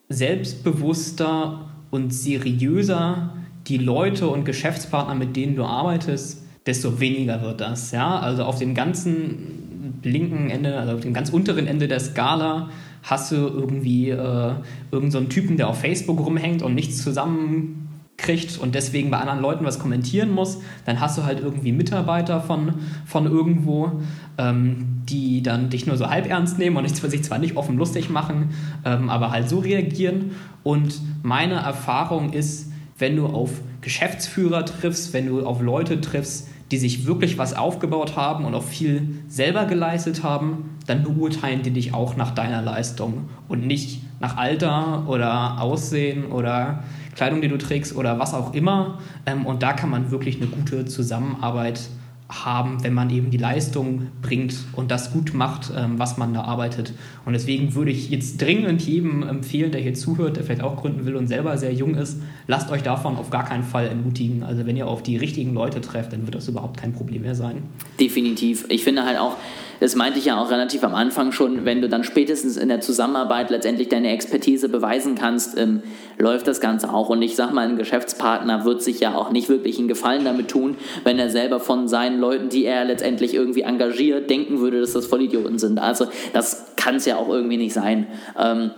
selbstbewusster 0.07 1.69
und 1.91 2.13
seriöser 2.13 3.33
die 3.67 3.77
Leute 3.77 4.29
und 4.29 4.45
Geschäftspartner, 4.45 5.15
mit 5.15 5.35
denen 5.35 5.57
du 5.57 5.65
arbeitest, 5.65 6.46
desto 6.67 6.99
weniger 6.99 7.41
wird 7.41 7.61
das. 7.61 7.91
Ja? 7.91 8.19
Also 8.19 8.43
auf 8.43 8.59
dem 8.59 8.75
ganzen 8.75 10.01
linken 10.03 10.49
Ende, 10.49 10.77
also 10.77 10.93
auf 10.93 10.99
dem 11.01 11.13
ganz 11.13 11.29
unteren 11.29 11.67
Ende 11.67 11.87
der 11.87 11.99
Skala 11.99 12.69
hast 13.03 13.31
du 13.31 13.35
irgendwie 13.35 14.09
äh, 14.09 14.53
irgendeinen 14.91 15.11
so 15.11 15.21
Typen, 15.21 15.57
der 15.57 15.69
auf 15.69 15.79
Facebook 15.79 16.19
rumhängt 16.19 16.61
und 16.61 16.75
nichts 16.75 17.01
zusammenkriegt 17.01 18.57
und 18.57 18.75
deswegen 18.75 19.09
bei 19.09 19.17
anderen 19.17 19.41
Leuten 19.41 19.65
was 19.65 19.79
kommentieren 19.79 20.31
muss. 20.31 20.59
Dann 20.85 20.99
hast 20.99 21.17
du 21.17 21.23
halt 21.23 21.39
irgendwie 21.39 21.71
Mitarbeiter 21.71 22.41
von, 22.41 22.73
von 23.05 23.25
irgendwo, 23.25 24.01
ähm, 24.37 25.03
die 25.07 25.41
dann 25.41 25.69
dich 25.69 25.87
nur 25.87 25.95
so 25.95 26.09
halb 26.09 26.29
ernst 26.29 26.59
nehmen 26.59 26.75
und 26.75 26.87
sich 26.89 27.23
zwar 27.23 27.39
nicht 27.39 27.55
offen 27.55 27.77
lustig 27.77 28.09
machen, 28.09 28.49
ähm, 28.83 29.09
aber 29.09 29.31
halt 29.31 29.47
so 29.47 29.59
reagieren. 29.59 30.31
Und 30.63 30.99
meine 31.23 31.55
Erfahrung 31.55 32.33
ist, 32.33 32.71
wenn 32.97 33.15
du 33.15 33.27
auf 33.27 33.51
Geschäftsführer 33.81 34.65
triffst, 34.65 35.13
wenn 35.13 35.27
du 35.27 35.45
auf 35.45 35.61
Leute 35.61 36.01
triffst, 36.01 36.49
die 36.71 36.77
sich 36.77 37.05
wirklich 37.05 37.37
was 37.37 37.53
aufgebaut 37.53 38.15
haben 38.15 38.45
und 38.45 38.53
auch 38.53 38.63
viel 38.63 39.19
selber 39.27 39.65
geleistet 39.65 40.23
haben, 40.23 40.77
dann 40.85 41.03
beurteilen 41.03 41.61
die 41.63 41.71
dich 41.71 41.93
auch 41.93 42.15
nach 42.15 42.31
deiner 42.31 42.61
Leistung 42.61 43.29
und 43.47 43.65
nicht 43.65 44.01
nach 44.19 44.37
Alter 44.37 45.03
oder 45.07 45.61
Aussehen 45.61 46.25
oder 46.25 46.83
Kleidung, 47.15 47.41
die 47.41 47.47
du 47.47 47.57
trägst 47.57 47.95
oder 47.95 48.19
was 48.19 48.33
auch 48.33 48.53
immer. 48.53 48.99
Ähm, 49.25 49.45
und 49.45 49.63
da 49.63 49.73
kann 49.73 49.89
man 49.89 50.11
wirklich 50.11 50.37
eine 50.37 50.47
gute 50.47 50.85
Zusammenarbeit 50.85 51.81
haben, 52.29 52.83
wenn 52.83 52.93
man 52.93 53.09
eben 53.09 53.31
die 53.31 53.37
Leistung 53.37 54.07
bringt 54.21 54.55
und 54.73 54.91
das 54.91 55.13
gut 55.13 55.33
macht, 55.33 55.71
ähm, 55.75 55.97
was 55.97 56.17
man 56.17 56.33
da 56.33 56.41
arbeitet. 56.41 56.93
Und 57.25 57.33
deswegen 57.33 57.73
würde 57.73 57.91
ich 57.91 58.09
jetzt 58.09 58.41
dringend 58.41 58.81
jedem 58.81 59.23
empfehlen, 59.23 59.71
der 59.71 59.81
hier 59.81 59.93
zuhört, 59.93 60.35
der 60.35 60.43
vielleicht 60.43 60.61
auch 60.61 60.75
gründen 60.75 61.05
will 61.05 61.15
und 61.15 61.27
selber 61.27 61.57
sehr 61.57 61.73
jung 61.73 61.95
ist, 61.95 62.19
lasst 62.47 62.69
euch 62.69 62.83
davon 62.83 63.15
auf 63.15 63.29
gar 63.29 63.45
keinen 63.45 63.63
Fall 63.63 63.87
entmutigen. 63.87 64.43
Also 64.43 64.65
wenn 64.65 64.75
ihr 64.75 64.87
auf 64.87 65.03
die 65.03 65.15
richtigen 65.15 65.53
Leute 65.53 65.79
trefft, 65.79 66.11
dann 66.11 66.23
wird 66.23 66.35
das 66.35 66.47
überhaupt 66.49 66.77
kein 66.77 66.91
Problem 66.91 67.21
mehr 67.21 67.35
sein. 67.35 67.63
Definitiv. 67.99 68.65
Ich 68.69 68.83
finde 68.83 69.05
halt 69.05 69.17
auch, 69.17 69.37
das 69.79 69.95
meinte 69.95 70.19
ich 70.19 70.25
ja 70.25 70.41
auch 70.41 70.49
relativ 70.51 70.83
am 70.83 70.95
Anfang 70.95 71.31
schon, 71.31 71.65
wenn 71.65 71.81
du 71.81 71.89
dann 71.89 72.03
spätestens 72.03 72.57
in 72.57 72.69
der 72.69 72.81
Zusammenarbeit 72.81 73.49
letztendlich 73.49 73.89
deine 73.89 74.11
Expertise 74.11 74.69
beweisen 74.69 75.15
kannst, 75.15 75.57
ähm, 75.57 75.83
läuft 76.17 76.47
das 76.47 76.61
Ganze 76.61 76.93
auch. 76.93 77.09
Und 77.09 77.21
ich 77.21 77.35
sag 77.35 77.53
mal, 77.53 77.67
ein 77.67 77.77
Geschäftspartner 77.77 78.65
wird 78.65 78.81
sich 78.81 78.99
ja 78.99 79.15
auch 79.15 79.31
nicht 79.31 79.49
wirklich 79.49 79.77
einen 79.77 79.87
Gefallen 79.87 80.25
damit 80.25 80.47
tun, 80.49 80.77
wenn 81.03 81.19
er 81.19 81.29
selber 81.29 81.59
von 81.59 81.87
seinen 81.87 82.19
Leuten, 82.19 82.49
die 82.49 82.65
er 82.65 82.85
letztendlich 82.85 83.33
irgendwie 83.33 83.61
engagiert, 83.61 84.29
denken 84.29 84.59
würde, 84.59 84.79
dass 84.79 84.93
das 84.93 85.05
Vollidioten 85.05 85.59
sind. 85.59 85.79
Also 85.79 86.07
das 86.33 86.73
kann 86.75 86.95
es 86.95 87.05
ja 87.05 87.17
auch 87.17 87.29
irgendwie 87.29 87.57
nicht 87.57 87.73
sein. 87.73 88.07
Ähm, 88.37 88.71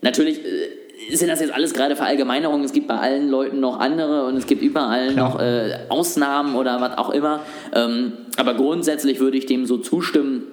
natürlich. 0.00 0.44
Äh, 0.44 0.85
sind 1.12 1.28
das 1.28 1.40
jetzt 1.40 1.52
alles 1.52 1.72
gerade 1.72 1.96
Verallgemeinerungen? 1.96 2.64
Es 2.64 2.72
gibt 2.72 2.88
bei 2.88 2.96
allen 2.96 3.28
Leuten 3.28 3.60
noch 3.60 3.78
andere 3.80 4.26
und 4.26 4.36
es 4.36 4.46
gibt 4.46 4.62
überall 4.62 5.12
Klar. 5.12 5.30
noch 5.30 5.40
äh, 5.40 5.78
Ausnahmen 5.88 6.56
oder 6.56 6.80
was 6.80 6.98
auch 6.98 7.10
immer. 7.10 7.40
Ähm, 7.74 8.12
aber 8.36 8.54
grundsätzlich 8.54 9.20
würde 9.20 9.38
ich 9.38 9.46
dem 9.46 9.66
so 9.66 9.78
zustimmen. 9.78 10.44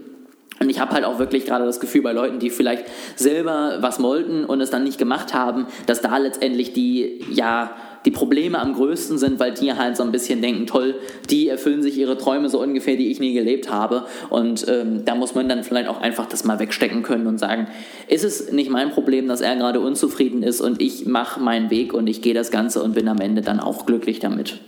Und 0.59 0.69
ich 0.69 0.79
habe 0.79 0.91
halt 0.91 1.03
auch 1.03 1.19
wirklich 1.19 1.45
gerade 1.45 1.65
das 1.65 1.79
Gefühl 1.79 2.01
bei 2.03 2.13
Leuten, 2.13 2.39
die 2.39 2.49
vielleicht 2.49 2.85
selber 3.15 3.77
was 3.81 4.01
wollten 4.01 4.45
und 4.45 4.61
es 4.61 4.69
dann 4.69 4.83
nicht 4.83 4.97
gemacht 4.97 5.33
haben, 5.33 5.67
dass 5.87 6.01
da 6.01 6.17
letztendlich 6.17 6.73
die, 6.73 7.21
ja, 7.31 7.71
die 8.05 8.11
Probleme 8.11 8.59
am 8.59 8.73
größten 8.73 9.17
sind, 9.17 9.39
weil 9.39 9.53
die 9.53 9.73
halt 9.73 9.97
so 9.97 10.03
ein 10.03 10.11
bisschen 10.11 10.41
denken, 10.41 10.67
toll, 10.67 10.95
die 11.29 11.47
erfüllen 11.47 11.81
sich 11.81 11.97
ihre 11.97 12.17
Träume 12.17 12.49
so 12.49 12.61
ungefähr, 12.61 12.95
die 12.95 13.11
ich 13.11 13.19
nie 13.19 13.33
gelebt 13.33 13.71
habe. 13.71 14.05
Und 14.29 14.65
ähm, 14.67 15.05
da 15.05 15.15
muss 15.15 15.35
man 15.35 15.47
dann 15.47 15.63
vielleicht 15.63 15.87
auch 15.87 16.01
einfach 16.01 16.27
das 16.27 16.43
mal 16.43 16.59
wegstecken 16.59 17.03
können 17.03 17.27
und 17.27 17.39
sagen, 17.39 17.67
ist 18.07 18.23
es 18.23 18.51
nicht 18.51 18.69
mein 18.69 18.91
Problem, 18.91 19.27
dass 19.27 19.41
er 19.41 19.55
gerade 19.55 19.79
unzufrieden 19.79 20.43
ist 20.43 20.61
und 20.61 20.81
ich 20.81 21.05
mache 21.05 21.39
meinen 21.39 21.69
Weg 21.69 21.93
und 21.93 22.07
ich 22.07 22.21
gehe 22.21 22.33
das 22.33 22.51
Ganze 22.51 22.83
und 22.83 22.93
bin 22.93 23.07
am 23.07 23.19
Ende 23.19 23.41
dann 23.41 23.59
auch 23.59 23.85
glücklich 23.85 24.19
damit. 24.19 24.59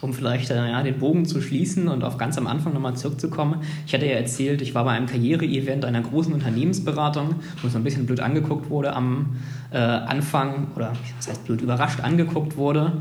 Um 0.00 0.12
vielleicht 0.12 0.50
äh, 0.50 0.70
ja, 0.70 0.82
den 0.82 0.98
Bogen 0.98 1.24
zu 1.24 1.40
schließen 1.40 1.88
und 1.88 2.04
auf 2.04 2.18
ganz 2.18 2.38
am 2.38 2.46
Anfang 2.46 2.72
nochmal 2.72 2.96
zurückzukommen. 2.96 3.62
Ich 3.86 3.94
hatte 3.94 4.06
ja 4.06 4.12
erzählt, 4.12 4.62
ich 4.62 4.74
war 4.74 4.84
bei 4.84 4.92
einem 4.92 5.06
Karriere-Event 5.06 5.84
einer 5.84 6.00
großen 6.00 6.32
Unternehmensberatung, 6.32 7.36
wo 7.62 7.68
es 7.68 7.76
ein 7.76 7.84
bisschen 7.84 8.06
blöd 8.06 8.20
angeguckt 8.20 8.70
wurde 8.70 8.94
am 8.94 9.36
äh, 9.70 9.78
Anfang, 9.78 10.68
oder 10.76 10.92
was 11.16 11.28
heißt 11.28 11.44
blöd, 11.44 11.60
überrascht 11.60 12.00
angeguckt 12.00 12.56
wurde. 12.56 12.92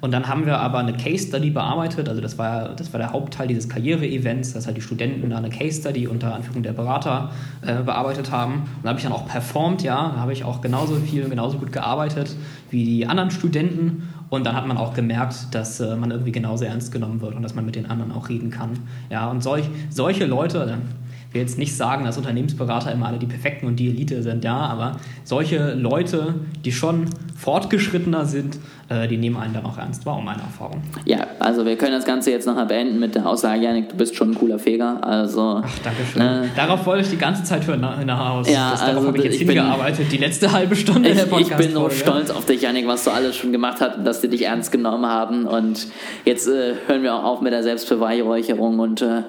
Und 0.00 0.10
dann 0.10 0.28
haben 0.28 0.44
wir 0.44 0.58
aber 0.58 0.80
eine 0.80 0.92
Case 0.92 1.28
Study 1.28 1.48
bearbeitet, 1.48 2.10
also 2.10 2.20
das 2.20 2.36
war, 2.36 2.76
das 2.76 2.92
war 2.92 2.98
der 2.98 3.12
Hauptteil 3.12 3.48
dieses 3.48 3.70
Karriere-Events, 3.70 4.52
dass 4.52 4.66
halt 4.66 4.76
die 4.76 4.82
Studenten 4.82 5.30
da 5.30 5.38
eine 5.38 5.48
Case 5.48 5.80
Study 5.80 6.06
unter 6.06 6.34
Anführung 6.34 6.62
der 6.62 6.74
Berater 6.74 7.30
äh, 7.62 7.82
bearbeitet 7.82 8.30
haben. 8.30 8.54
Und 8.54 8.82
da 8.82 8.90
habe 8.90 8.98
ich 8.98 9.04
dann 9.04 9.14
auch 9.14 9.26
performt, 9.26 9.82
ja, 9.82 10.12
da 10.14 10.20
habe 10.20 10.34
ich 10.34 10.44
auch 10.44 10.60
genauso 10.60 10.96
viel, 10.96 11.26
genauso 11.28 11.56
gut 11.56 11.72
gearbeitet 11.72 12.36
wie 12.70 12.84
die 12.84 13.06
anderen 13.06 13.30
Studenten. 13.30 14.10
Und 14.30 14.44
dann 14.44 14.56
hat 14.56 14.66
man 14.66 14.76
auch 14.76 14.94
gemerkt, 14.94 15.54
dass 15.54 15.80
äh, 15.80 15.96
man 15.96 16.10
irgendwie 16.10 16.32
genauso 16.32 16.64
ernst 16.64 16.92
genommen 16.92 17.20
wird 17.20 17.34
und 17.34 17.42
dass 17.42 17.54
man 17.54 17.64
mit 17.64 17.76
den 17.76 17.86
anderen 17.86 18.12
auch 18.12 18.28
reden 18.28 18.50
kann. 18.50 18.70
Ja, 19.10 19.28
und 19.30 19.42
solch, 19.42 19.68
solche 19.90 20.26
Leute, 20.26 20.78
will 21.34 21.42
jetzt 21.42 21.58
nicht 21.58 21.76
sagen, 21.76 22.04
dass 22.04 22.16
Unternehmensberater 22.16 22.92
immer 22.92 23.06
alle 23.06 23.18
die 23.18 23.26
Perfekten 23.26 23.66
und 23.66 23.76
die 23.76 23.88
Elite 23.88 24.22
sind, 24.22 24.44
ja, 24.44 24.56
aber 24.56 24.96
solche 25.24 25.74
Leute, 25.74 26.34
die 26.64 26.72
schon 26.72 27.06
fortgeschrittener 27.36 28.24
sind, 28.24 28.58
äh, 28.88 29.08
die 29.08 29.16
nehmen 29.16 29.36
einen 29.36 29.54
dann 29.54 29.66
auch 29.66 29.76
ernst, 29.76 30.06
war 30.06 30.14
auch 30.14 30.22
meine 30.22 30.42
Erfahrung. 30.42 30.82
Ja, 31.04 31.26
also 31.40 31.64
wir 31.66 31.76
können 31.76 31.92
das 31.92 32.04
Ganze 32.04 32.30
jetzt 32.30 32.46
nachher 32.46 32.66
beenden 32.66 33.00
mit 33.00 33.14
der 33.14 33.26
Aussage, 33.26 33.62
Janik, 33.62 33.88
du 33.88 33.96
bist 33.96 34.14
schon 34.14 34.30
ein 34.30 34.34
cooler 34.34 34.58
Feger, 34.58 35.02
also... 35.02 35.62
Ach, 35.64 35.78
danke 35.82 36.02
schön. 36.10 36.22
Äh, 36.22 36.48
darauf 36.54 36.86
wollte 36.86 37.02
ich 37.02 37.10
die 37.10 37.18
ganze 37.18 37.42
Zeit 37.42 37.66
hören, 37.66 37.98
hinaus. 37.98 38.48
Ja, 38.48 38.70
das, 38.70 38.80
darauf 38.80 38.96
also, 38.96 39.08
habe 39.08 39.18
ich 39.18 39.24
jetzt 39.24 39.40
ich 39.40 39.46
hingearbeitet, 39.46 39.98
bin, 39.98 40.08
die 40.10 40.16
letzte 40.18 40.52
halbe 40.52 40.76
Stunde 40.76 41.08
ich, 41.08 41.18
ich 41.18 41.56
bin 41.56 41.72
so 41.72 41.90
stolz 41.90 42.30
auf 42.30 42.46
dich, 42.46 42.62
Janik, 42.62 42.86
was 42.86 43.04
du 43.04 43.10
alles 43.10 43.36
schon 43.36 43.52
gemacht 43.52 43.78
hast 43.80 43.98
und 43.98 44.04
dass 44.04 44.20
die 44.20 44.28
dich 44.28 44.44
ernst 44.46 44.70
genommen 44.70 45.06
haben 45.06 45.46
und 45.46 45.88
jetzt 46.24 46.46
äh, 46.46 46.74
hören 46.86 47.02
wir 47.02 47.14
auch 47.14 47.24
auf 47.24 47.40
mit 47.40 47.52
der 47.52 47.62
Selbstbeweihräucherung 47.62 48.78
und 48.78 49.02
äh, 49.02 49.22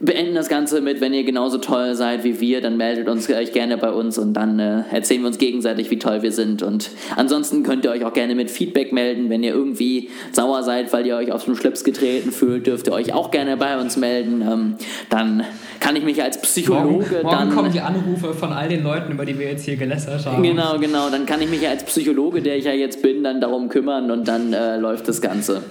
beenden 0.00 0.34
das 0.34 0.48
Ganze 0.48 0.80
mit, 0.80 1.00
wenn 1.00 1.14
ihr 1.14 1.24
genauso 1.24 1.58
toll 1.58 1.94
seid 1.94 2.24
wie 2.24 2.40
wir, 2.40 2.60
dann 2.60 2.76
meldet 2.76 3.08
uns 3.08 3.28
euch 3.30 3.52
gerne 3.52 3.78
bei 3.78 3.90
uns 3.90 4.18
und 4.18 4.34
dann 4.34 4.58
äh, 4.58 4.82
erzählen 4.90 5.22
wir 5.22 5.28
uns 5.28 5.38
gegenseitig, 5.38 5.90
wie 5.90 5.98
toll 5.98 6.22
wir 6.22 6.32
sind. 6.32 6.62
Und 6.62 6.90
ansonsten 7.16 7.62
könnt 7.62 7.84
ihr 7.84 7.90
euch 7.90 8.04
auch 8.04 8.12
gerne 8.12 8.34
mit 8.34 8.50
Feedback 8.50 8.92
melden. 8.92 9.30
Wenn 9.30 9.42
ihr 9.42 9.54
irgendwie 9.54 10.10
sauer 10.32 10.62
seid, 10.62 10.92
weil 10.92 11.06
ihr 11.06 11.16
euch 11.16 11.32
auf 11.32 11.44
den 11.44 11.56
Schlips 11.56 11.84
getreten 11.84 12.32
fühlt, 12.32 12.66
dürft 12.66 12.88
ihr 12.88 12.92
euch 12.92 13.12
auch 13.12 13.30
gerne 13.30 13.56
bei 13.56 13.80
uns 13.80 13.96
melden. 13.96 14.42
Ähm, 14.42 14.74
dann 15.08 15.44
kann 15.80 15.96
ich 15.96 16.04
mich 16.04 16.22
als 16.22 16.40
Psychologe 16.40 16.88
morgen, 16.88 17.22
morgen 17.22 17.36
dann. 17.36 17.54
kommen 17.54 17.72
die 17.72 17.80
Anrufe 17.80 18.34
von 18.34 18.52
all 18.52 18.68
den 18.68 18.82
Leuten, 18.82 19.12
über 19.12 19.24
die 19.24 19.38
wir 19.38 19.46
jetzt 19.46 19.64
hier 19.64 19.76
gelästert 19.76 20.26
haben. 20.26 20.42
Genau, 20.42 20.78
genau. 20.78 21.10
Dann 21.10 21.26
kann 21.26 21.40
ich 21.40 21.50
mich 21.50 21.66
als 21.66 21.84
Psychologe, 21.84 22.42
der 22.42 22.56
ich 22.56 22.64
ja 22.64 22.72
jetzt 22.72 23.02
bin, 23.02 23.22
dann 23.22 23.40
darum 23.40 23.68
kümmern 23.68 24.10
und 24.10 24.26
dann 24.28 24.52
äh, 24.52 24.76
läuft 24.76 25.08
das 25.08 25.20
Ganze. 25.20 25.62